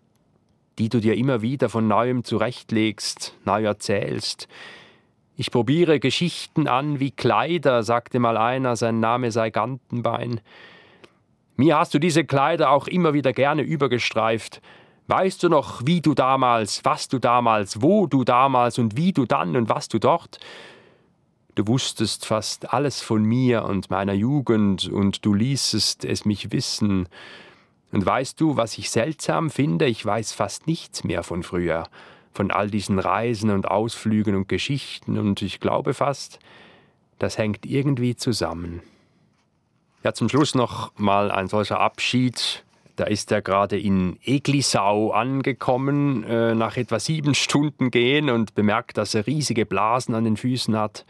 die 0.78 0.90
du 0.90 1.00
dir 1.00 1.16
immer 1.16 1.42
wieder 1.42 1.70
von 1.70 1.88
neuem 1.88 2.24
zurechtlegst, 2.24 3.36
neu 3.46 3.64
erzählst. 3.64 4.48
Ich 5.38 5.52
probiere 5.52 6.00
Geschichten 6.00 6.68
an 6.68 7.00
wie 7.00 7.12
Kleider, 7.12 7.84
sagte 7.84 8.20
mal 8.20 8.38
einer, 8.38 8.76
sein 8.76 9.00
Name 9.00 9.32
sei 9.32 9.50
Gantenbein. 9.50 10.40
Mir 11.58 11.78
hast 11.78 11.94
du 11.94 12.00
diese 12.00 12.26
Kleider 12.26 12.70
auch 12.70 12.88
immer 12.88 13.14
wieder 13.14 13.34
gerne 13.34 13.62
übergestreift. 13.62 14.62
Weißt 15.08 15.44
du 15.44 15.50
noch, 15.50 15.86
wie 15.86 16.02
du 16.02 16.14
damals, 16.14 16.84
was 16.84 17.08
du 17.08 17.20
damals, 17.20 17.82
wo 17.82 18.08
du 18.08 18.24
damals 18.24 18.80
und 18.80 18.98
wie 18.98 19.14
du 19.14 19.26
dann 19.26 19.56
und 19.56 19.70
was 19.70 19.88
du 19.88 20.00
dort? 20.00 20.40
Du 21.54 21.68
wusstest 21.68 22.26
fast 22.26 22.74
alles 22.74 23.02
von 23.02 23.24
mir 23.24 23.64
und 23.64 23.90
meiner 23.90 24.14
Jugend 24.14 24.90
und 24.90 25.24
du 25.26 25.34
ließest 25.34 26.04
es 26.04 26.26
mich 26.26 26.52
wissen. 26.52 27.08
Und 27.96 28.06
weißt 28.06 28.42
du, 28.42 28.58
was 28.58 28.78
ich 28.78 28.90
seltsam 28.90 29.50
finde? 29.50 29.86
Ich 29.86 30.06
weiß 30.06 30.34
fast 30.34 30.68
nichts 30.68 31.06
mehr 31.06 31.24
von 31.24 31.44
früher, 31.44 31.88
von 32.34 32.52
all 32.52 32.70
diesen 32.70 33.00
Reisen 33.00 33.52
und 33.52 33.70
Ausflügen 33.70 34.36
und 34.36 34.50
Geschichten, 34.50 35.18
und 35.18 35.42
ich 35.42 35.62
glaube 35.62 35.94
fast, 35.94 36.40
das 37.20 37.38
hängt 37.38 37.66
irgendwie 37.66 38.18
zusammen. 38.18 38.82
Ja, 40.04 40.12
zum 40.12 40.28
Schluss 40.28 40.56
noch 40.56 40.92
mal 40.98 41.32
ein 41.32 41.48
solcher 41.48 41.80
Abschied. 41.80 42.66
Da 42.98 43.06
ist 43.06 43.32
er 43.32 43.42
gerade 43.42 43.80
in 43.80 44.20
Eglisau 44.26 45.12
angekommen, 45.12 46.26
äh, 46.26 46.54
nach 46.54 46.76
etwa 46.76 47.00
sieben 47.00 47.34
Stunden 47.34 47.92
gehen 47.92 48.30
und 48.30 48.56
bemerkt, 48.56 48.98
dass 48.98 49.16
er 49.16 49.26
riesige 49.26 49.66
Blasen 49.66 50.16
an 50.16 50.26
den 50.26 50.36
Füßen 50.36 50.78
hat 50.78 51.06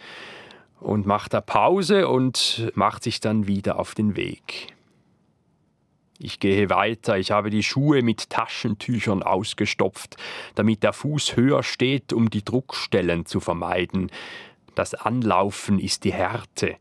und 0.80 1.08
macht 1.08 1.34
da 1.34 1.42
Pause 1.42 2.08
und 2.08 2.72
macht 2.76 3.02
sich 3.02 3.22
dann 3.22 3.48
wieder 3.48 3.80
auf 3.80 3.96
den 3.96 4.16
Weg. 4.16 4.75
Ich 6.18 6.40
gehe 6.40 6.70
weiter, 6.70 7.18
ich 7.18 7.32
habe 7.32 7.50
die 7.50 7.64
Schuhe 7.64 8.02
mit 8.02 8.30
Taschentüchern 8.30 9.22
ausgestopft, 9.22 10.16
damit 10.56 10.84
der 10.84 10.94
Fuß 10.94 11.36
höher 11.36 11.62
steht, 11.62 12.14
um 12.14 12.30
die 12.30 12.44
Druckstellen 12.44 13.26
zu 13.26 13.42
vermeiden. 13.42 14.10
Das 14.76 14.94
Anlaufen 14.94 15.78
ist 15.78 16.06
die 16.06 16.14
Härte. 16.14 16.78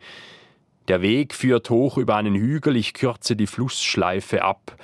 Der 0.87 1.01
Weg 1.01 1.35
führt 1.35 1.71
hoch 1.71 1.99
über 1.99 2.17
einen 2.17 2.35
Hügel, 2.35 2.77
ich 2.77 2.95
kürze 2.95 3.35
die 3.35 3.47
Flussschleife 3.47 4.43
ab. 4.43 4.77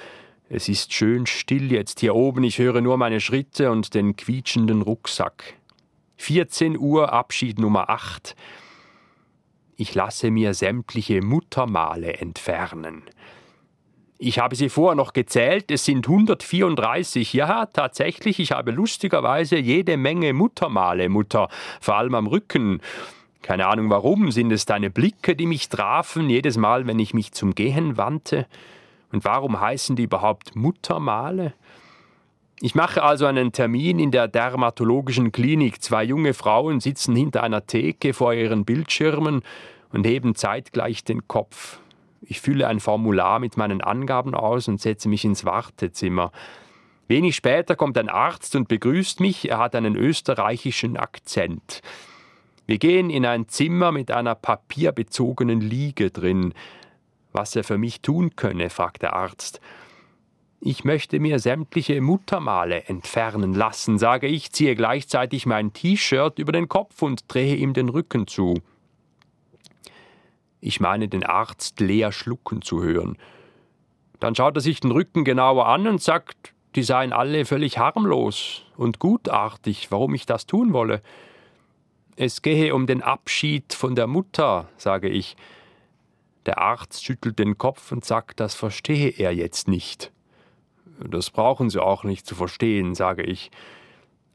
Es 0.48 0.68
ist 0.68 0.92
schön 0.92 1.26
still 1.26 1.70
jetzt 1.70 2.00
hier 2.00 2.16
oben, 2.16 2.42
ich 2.42 2.58
höre 2.58 2.80
nur 2.80 2.96
meine 2.96 3.20
Schritte 3.20 3.70
und 3.70 3.94
den 3.94 4.16
quietschenden 4.16 4.82
Rucksack. 4.82 5.54
14 6.16 6.76
Uhr, 6.76 7.12
Abschied 7.12 7.60
Nummer 7.60 7.88
8. 7.88 8.34
Ich 9.76 9.94
lasse 9.94 10.30
mir 10.30 10.54
sämtliche 10.54 11.22
Muttermale 11.22 12.14
entfernen. 12.14 13.04
Ich 14.22 14.38
habe 14.38 14.54
sie 14.54 14.68
vorher 14.68 14.96
noch 14.96 15.14
gezählt, 15.14 15.70
es 15.70 15.87
sind 15.87 16.06
134. 16.06 17.33
Ja, 17.33 17.64
tatsächlich, 17.64 18.38
ich 18.38 18.52
habe 18.52 18.70
lustigerweise 18.70 19.56
jede 19.56 19.96
Menge 19.96 20.35
Muttermale, 20.35 21.09
Mutter, 21.09 21.48
vor 21.80 21.96
allem 21.96 22.14
am 22.14 22.26
Rücken. 22.26 22.83
Keine 23.40 23.66
Ahnung 23.66 23.88
warum, 23.88 24.30
sind 24.30 24.52
es 24.52 24.66
deine 24.66 24.90
Blicke, 24.90 25.35
die 25.35 25.46
mich 25.46 25.70
trafen, 25.70 26.28
jedes 26.28 26.59
Mal, 26.59 26.87
wenn 26.87 26.98
ich 26.98 27.14
mich 27.14 27.33
zum 27.33 27.54
Gehen 27.54 27.96
wandte? 27.96 28.46
Und 29.11 29.24
warum 29.24 29.59
heißen 29.59 29.96
die 29.96 30.02
überhaupt 30.02 30.54
Muttermale? 30.54 31.54
Ich 32.61 32.74
mache 32.74 33.02
also 33.02 33.24
einen 33.24 33.52
Termin 33.52 33.98
in 33.98 34.11
der 34.11 34.28
dermatologischen 34.28 35.33
Klinik. 35.33 35.83
Zwei 35.83 36.04
junge 36.04 36.35
Frauen 36.35 36.80
sitzen 36.80 37.16
hinter 37.16 37.42
einer 37.42 37.66
Theke 37.66 38.12
vor 38.12 38.35
ihren 38.35 38.66
Bildschirmen 38.66 39.40
und 39.94 40.06
heben 40.06 40.35
zeitgleich 40.35 41.04
den 41.04 41.26
Kopf. 41.26 41.80
Ich 42.20 42.40
fülle 42.40 42.68
ein 42.68 42.80
Formular 42.80 43.38
mit 43.38 43.56
meinen 43.56 43.80
Angaben 43.80 44.35
aus 44.35 44.68
und 44.68 44.80
setze 44.80 45.09
mich 45.09 45.24
ins 45.24 45.44
Wartezimmer. 45.44 46.33
Wenig 47.09 47.35
später 47.35 47.76
kommt 47.76 47.98
ein 47.98 48.09
Arzt 48.09 48.54
und 48.54 48.68
begrüßt 48.68 49.20
mich. 49.20 49.48
Er 49.48 49.59
hat 49.59 49.74
einen 49.74 49.96
österreichischen 49.96 50.96
Akzent. 50.96 51.80
Wir 52.66 52.78
gehen 52.78 53.11
in 53.11 53.26
ein 53.26 53.48
Zimmer 53.48 53.90
mit 53.90 54.12
einer 54.12 54.37
papierbezogenen 54.37 55.61
Liege 55.61 56.11
drin. 56.11 56.54
Was 57.33 57.56
er 57.56 57.64
für 57.64 57.78
mich 57.78 58.00
tun 58.00 58.37
könne, 58.37 58.70
fragt 58.70 59.02
der 59.02 59.14
Arzt. 59.14 59.61
Ich 60.61 60.85
möchte 60.85 61.20
mir 61.20 61.38
sämtliche 61.38 62.00
Muttermale 62.02 62.85
entfernen 62.85 63.54
lassen, 63.54 63.98
sage 63.98 64.26
ich, 64.26 64.52
ziehe 64.52 64.74
gleichzeitig 64.74 65.46
mein 65.46 65.72
T-Shirt 65.72 66.38
über 66.38 66.52
den 66.52 66.68
Kopf 66.68 67.00
und 67.00 67.24
drehe 67.26 67.56
ihm 67.56 67.72
den 67.72 67.88
Rücken 67.88 68.26
zu. 68.26 68.54
Ich 70.61 70.81
meine, 70.81 71.09
den 71.09 71.25
Arzt 71.25 71.81
leer 71.81 72.12
schlucken 72.12 72.62
zu 72.62 72.83
hören. 72.83 73.16
Dann 74.18 74.35
schaut 74.35 74.57
er 74.57 74.61
sich 74.61 74.81
den 74.81 74.90
Rücken 74.90 75.25
genauer 75.25 75.66
an 75.66 75.87
und 75.87 76.03
sagt, 76.03 76.53
die 76.75 76.83
seien 76.83 77.12
alle 77.12 77.44
völlig 77.44 77.79
harmlos 77.79 78.62
und 78.77 78.99
gutartig, 78.99 79.90
warum 79.90 80.14
ich 80.14 80.27
das 80.27 80.46
tun 80.46 80.73
wolle. 80.73 81.03
Es 82.16 82.42
gehe 82.42 82.75
um 82.75 82.87
den 82.87 83.03
Abschied 83.03 83.73
von 83.73 83.94
der 83.94 84.07
Mutter, 84.07 84.68
sage 84.77 85.09
ich. 85.09 85.37
Der 86.46 86.59
Arzt 86.59 87.05
schüttelt 87.05 87.38
den 87.38 87.59
Kopf 87.59 87.92
und 87.92 88.05
sagt, 88.05 88.40
das 88.40 88.55
verstehe 88.55 89.11
er 89.11 89.35
jetzt 89.35 89.68
nicht. 89.68 90.12
Das 90.99 91.31
brauchen 91.31 91.70
Sie 91.70 91.83
auch 91.83 92.05
nicht 92.05 92.27
zu 92.27 92.35
verstehen, 92.35 92.94
sage 92.94 93.23
ich. 93.23 93.51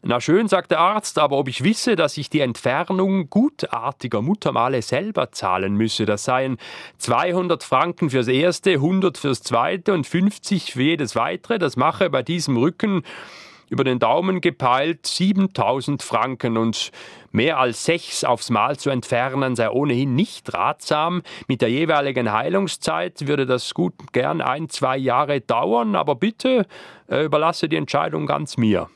Na 0.08 0.22
schön, 0.22 0.48
sagt 0.48 0.70
der 0.70 0.82
Arzt, 0.82 1.18
aber 1.18 1.36
ob 1.36 1.48
ich 1.48 1.64
wisse, 1.64 1.96
dass 1.96 2.16
ich 2.18 2.30
die 2.30 2.42
Entfernung 2.42 3.28
gutartiger 3.28 4.22
Muttermale 4.22 4.84
selber 4.84 5.32
zahlen 5.32 5.74
müsse, 5.74 6.06
das 6.06 6.26
seien 6.26 6.58
200 7.00 7.64
Franken 7.64 8.12
fürs 8.12 8.28
erste, 8.28 8.74
100 8.74 9.18
fürs 9.18 9.42
zweite 9.42 9.96
und 9.96 10.06
50 10.06 10.74
für 10.74 10.84
jedes 10.84 11.16
weitere, 11.16 11.58
das 11.58 11.76
mache 11.76 12.12
bei 12.12 12.22
diesem 12.22 12.56
Rücken 12.56 13.02
über 13.70 13.84
den 13.84 13.98
Daumen 13.98 14.42
gepeilt 14.42 15.08
7000 15.08 16.04
Franken 16.04 16.58
und 16.58 16.92
mehr 17.32 17.58
als 17.58 17.84
sechs 17.86 18.24
aufs 18.24 18.52
Mal 18.52 18.78
zu 18.78 18.92
entfernen 18.92 19.56
sei 19.56 19.72
ohnehin 19.72 20.14
nicht 20.14 20.54
ratsam. 20.54 21.24
Mit 21.48 21.64
der 21.64 21.72
jeweiligen 21.72 22.32
Heilungszeit 22.32 23.28
würde 23.28 23.48
das 23.48 23.74
gut 23.74 23.96
gern 24.14 24.42
ein, 24.42 24.70
zwei 24.70 24.98
Jahre 24.98 25.42
dauern, 25.42 25.96
aber 25.96 26.14
bitte 26.14 26.68
äh, 27.10 27.26
überlasse 27.26 27.68
die 27.68 27.78
Entscheidung 27.78 28.28
ganz 28.28 28.56
mir. 28.56 28.88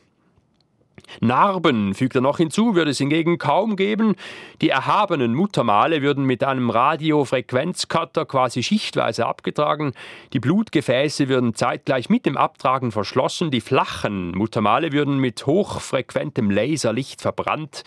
Narben, 1.20 1.94
fügt 1.94 2.16
er 2.16 2.22
noch 2.22 2.38
hinzu, 2.38 2.76
würde 2.76 2.92
es 2.92 2.98
hingegen 2.98 3.38
kaum 3.38 3.76
geben. 3.76 4.16
Die 4.62 4.70
erhabenen 4.70 5.34
Muttermale 5.34 6.02
würden 6.02 6.26
mit 6.26 6.44
einem 6.44 6.70
Radiofrequenzcutter 6.70 8.26
quasi 8.26 8.64
schichtweise 8.64 9.26
abgetragen. 9.26 9.94
Die 10.34 10.40
Blutgefäße 10.40 11.30
würden 11.30 11.56
zeitgleich 11.56 12.10
mit 12.10 12.26
dem 12.26 12.38
Abtragen 12.38 12.92
verschlossen. 12.92 13.52
Die 13.52 13.62
flachen 13.62 14.32
Muttermale 14.32 14.92
würden 14.92 15.20
mit 15.20 15.46
hochfrequentem 15.46 16.50
Laserlicht 16.52 17.22
verbrannt. 17.22 17.84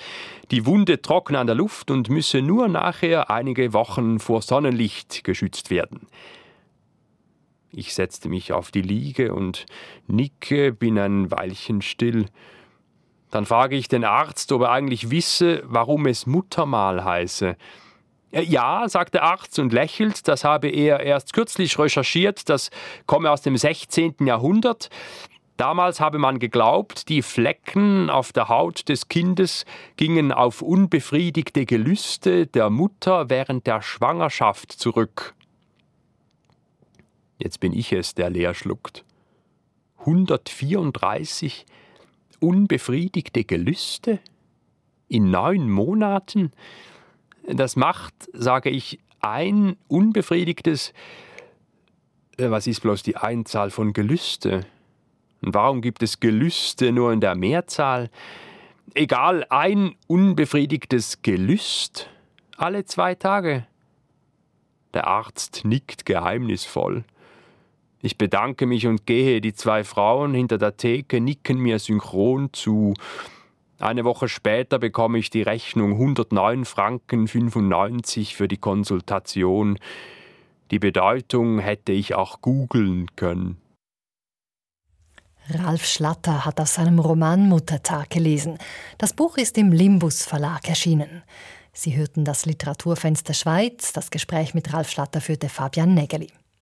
Die 0.50 0.66
Wunde 0.66 1.00
trocken 1.00 1.36
an 1.36 1.46
der 1.46 1.56
Luft 1.56 1.90
und 1.90 2.10
müsse 2.10 2.42
nur 2.42 2.68
nachher 2.68 3.30
einige 3.30 3.72
Wochen 3.72 4.18
vor 4.18 4.42
Sonnenlicht 4.42 5.24
geschützt 5.24 5.70
werden. 5.70 6.06
Ich 7.74 7.94
setzte 7.94 8.28
mich 8.28 8.52
auf 8.52 8.70
die 8.70 8.82
Liege 8.82 9.34
und 9.34 9.64
nicke, 10.06 10.72
bin 10.72 10.98
ein 10.98 11.30
Weilchen 11.30 11.80
still. 11.80 12.26
Dann 13.32 13.46
frage 13.46 13.76
ich 13.76 13.88
den 13.88 14.04
Arzt, 14.04 14.52
ob 14.52 14.60
er 14.60 14.72
eigentlich 14.72 15.10
wisse, 15.10 15.62
warum 15.64 16.06
es 16.06 16.26
Muttermal 16.26 17.02
heiße. 17.02 17.56
Äh, 18.30 18.42
ja, 18.42 18.86
sagt 18.88 19.14
der 19.14 19.22
Arzt 19.24 19.58
und 19.58 19.72
lächelt, 19.72 20.28
das 20.28 20.44
habe 20.44 20.68
er 20.68 21.00
erst 21.00 21.32
kürzlich 21.32 21.78
recherchiert, 21.78 22.50
das 22.50 22.70
komme 23.06 23.30
aus 23.30 23.40
dem 23.40 23.56
16. 23.56 24.16
Jahrhundert. 24.26 24.90
Damals 25.56 25.98
habe 25.98 26.18
man 26.18 26.40
geglaubt, 26.40 27.08
die 27.08 27.22
Flecken 27.22 28.10
auf 28.10 28.34
der 28.34 28.48
Haut 28.48 28.90
des 28.90 29.08
Kindes 29.08 29.64
gingen 29.96 30.30
auf 30.30 30.60
unbefriedigte 30.60 31.64
Gelüste 31.64 32.46
der 32.46 32.68
Mutter 32.68 33.30
während 33.30 33.66
der 33.66 33.80
Schwangerschaft 33.80 34.72
zurück. 34.72 35.34
Jetzt 37.38 37.60
bin 37.60 37.72
ich 37.72 37.94
es, 37.94 38.14
der 38.14 38.28
leer 38.28 38.52
schluckt. 38.52 39.06
134 40.00 41.64
unbefriedigte 42.42 43.44
Gelüste? 43.44 44.18
In 45.08 45.30
neun 45.30 45.70
Monaten? 45.70 46.52
Das 47.46 47.76
macht, 47.76 48.14
sage 48.32 48.70
ich, 48.70 48.98
ein 49.20 49.76
unbefriedigtes. 49.88 50.92
Äh, 52.38 52.50
was 52.50 52.66
ist 52.66 52.80
bloß 52.80 53.02
die 53.02 53.16
Einzahl 53.16 53.70
von 53.70 53.92
Gelüste? 53.92 54.66
Und 55.42 55.54
warum 55.54 55.80
gibt 55.80 56.02
es 56.02 56.20
Gelüste 56.20 56.92
nur 56.92 57.12
in 57.12 57.20
der 57.20 57.34
Mehrzahl? 57.34 58.10
Egal, 58.94 59.46
ein 59.48 59.94
unbefriedigtes 60.06 61.22
Gelüst 61.22 62.08
alle 62.62 62.84
zwei 62.84 63.14
Tage. 63.16 63.66
Der 64.94 65.06
Arzt 65.06 65.62
nickt 65.64 66.06
geheimnisvoll. 66.06 67.04
Ich 68.02 68.18
bedanke 68.18 68.66
mich 68.66 68.88
und 68.88 69.06
gehe. 69.06 69.40
Die 69.40 69.54
zwei 69.54 69.84
Frauen 69.84 70.34
hinter 70.34 70.58
der 70.58 70.76
Theke 70.76 71.20
nicken 71.20 71.58
mir 71.58 71.78
synchron 71.78 72.52
zu. 72.52 72.94
Eine 73.78 74.04
Woche 74.04 74.28
später 74.28 74.80
bekomme 74.80 75.18
ich 75.18 75.30
die 75.30 75.42
Rechnung 75.42 75.92
109 75.92 76.64
Franken 76.64 77.28
95 77.28 78.34
für 78.36 78.48
die 78.48 78.56
Konsultation. 78.56 79.78
Die 80.72 80.80
Bedeutung 80.80 81.60
hätte 81.60 81.92
ich 81.92 82.14
auch 82.14 82.40
googeln 82.40 83.06
können. 83.14 83.58
Ralf 85.48 85.84
Schlatter 85.84 86.44
hat 86.44 86.60
aus 86.60 86.74
seinem 86.74 86.98
Roman 86.98 87.48
Muttertag 87.48 88.10
gelesen. 88.10 88.58
Das 88.98 89.12
Buch 89.12 89.36
ist 89.36 89.58
im 89.58 89.70
Limbus 89.72 90.24
Verlag 90.24 90.68
erschienen. 90.68 91.22
Sie 91.72 91.96
hörten 91.96 92.24
das 92.24 92.46
Literaturfenster 92.46 93.34
Schweiz. 93.34 93.92
Das 93.92 94.10
Gespräch 94.10 94.54
mit 94.54 94.72
Ralf 94.72 94.90
Schlatter 94.90 95.20
führte 95.20 95.48
Fabian 95.48 95.94
Nägeli. 95.94 96.28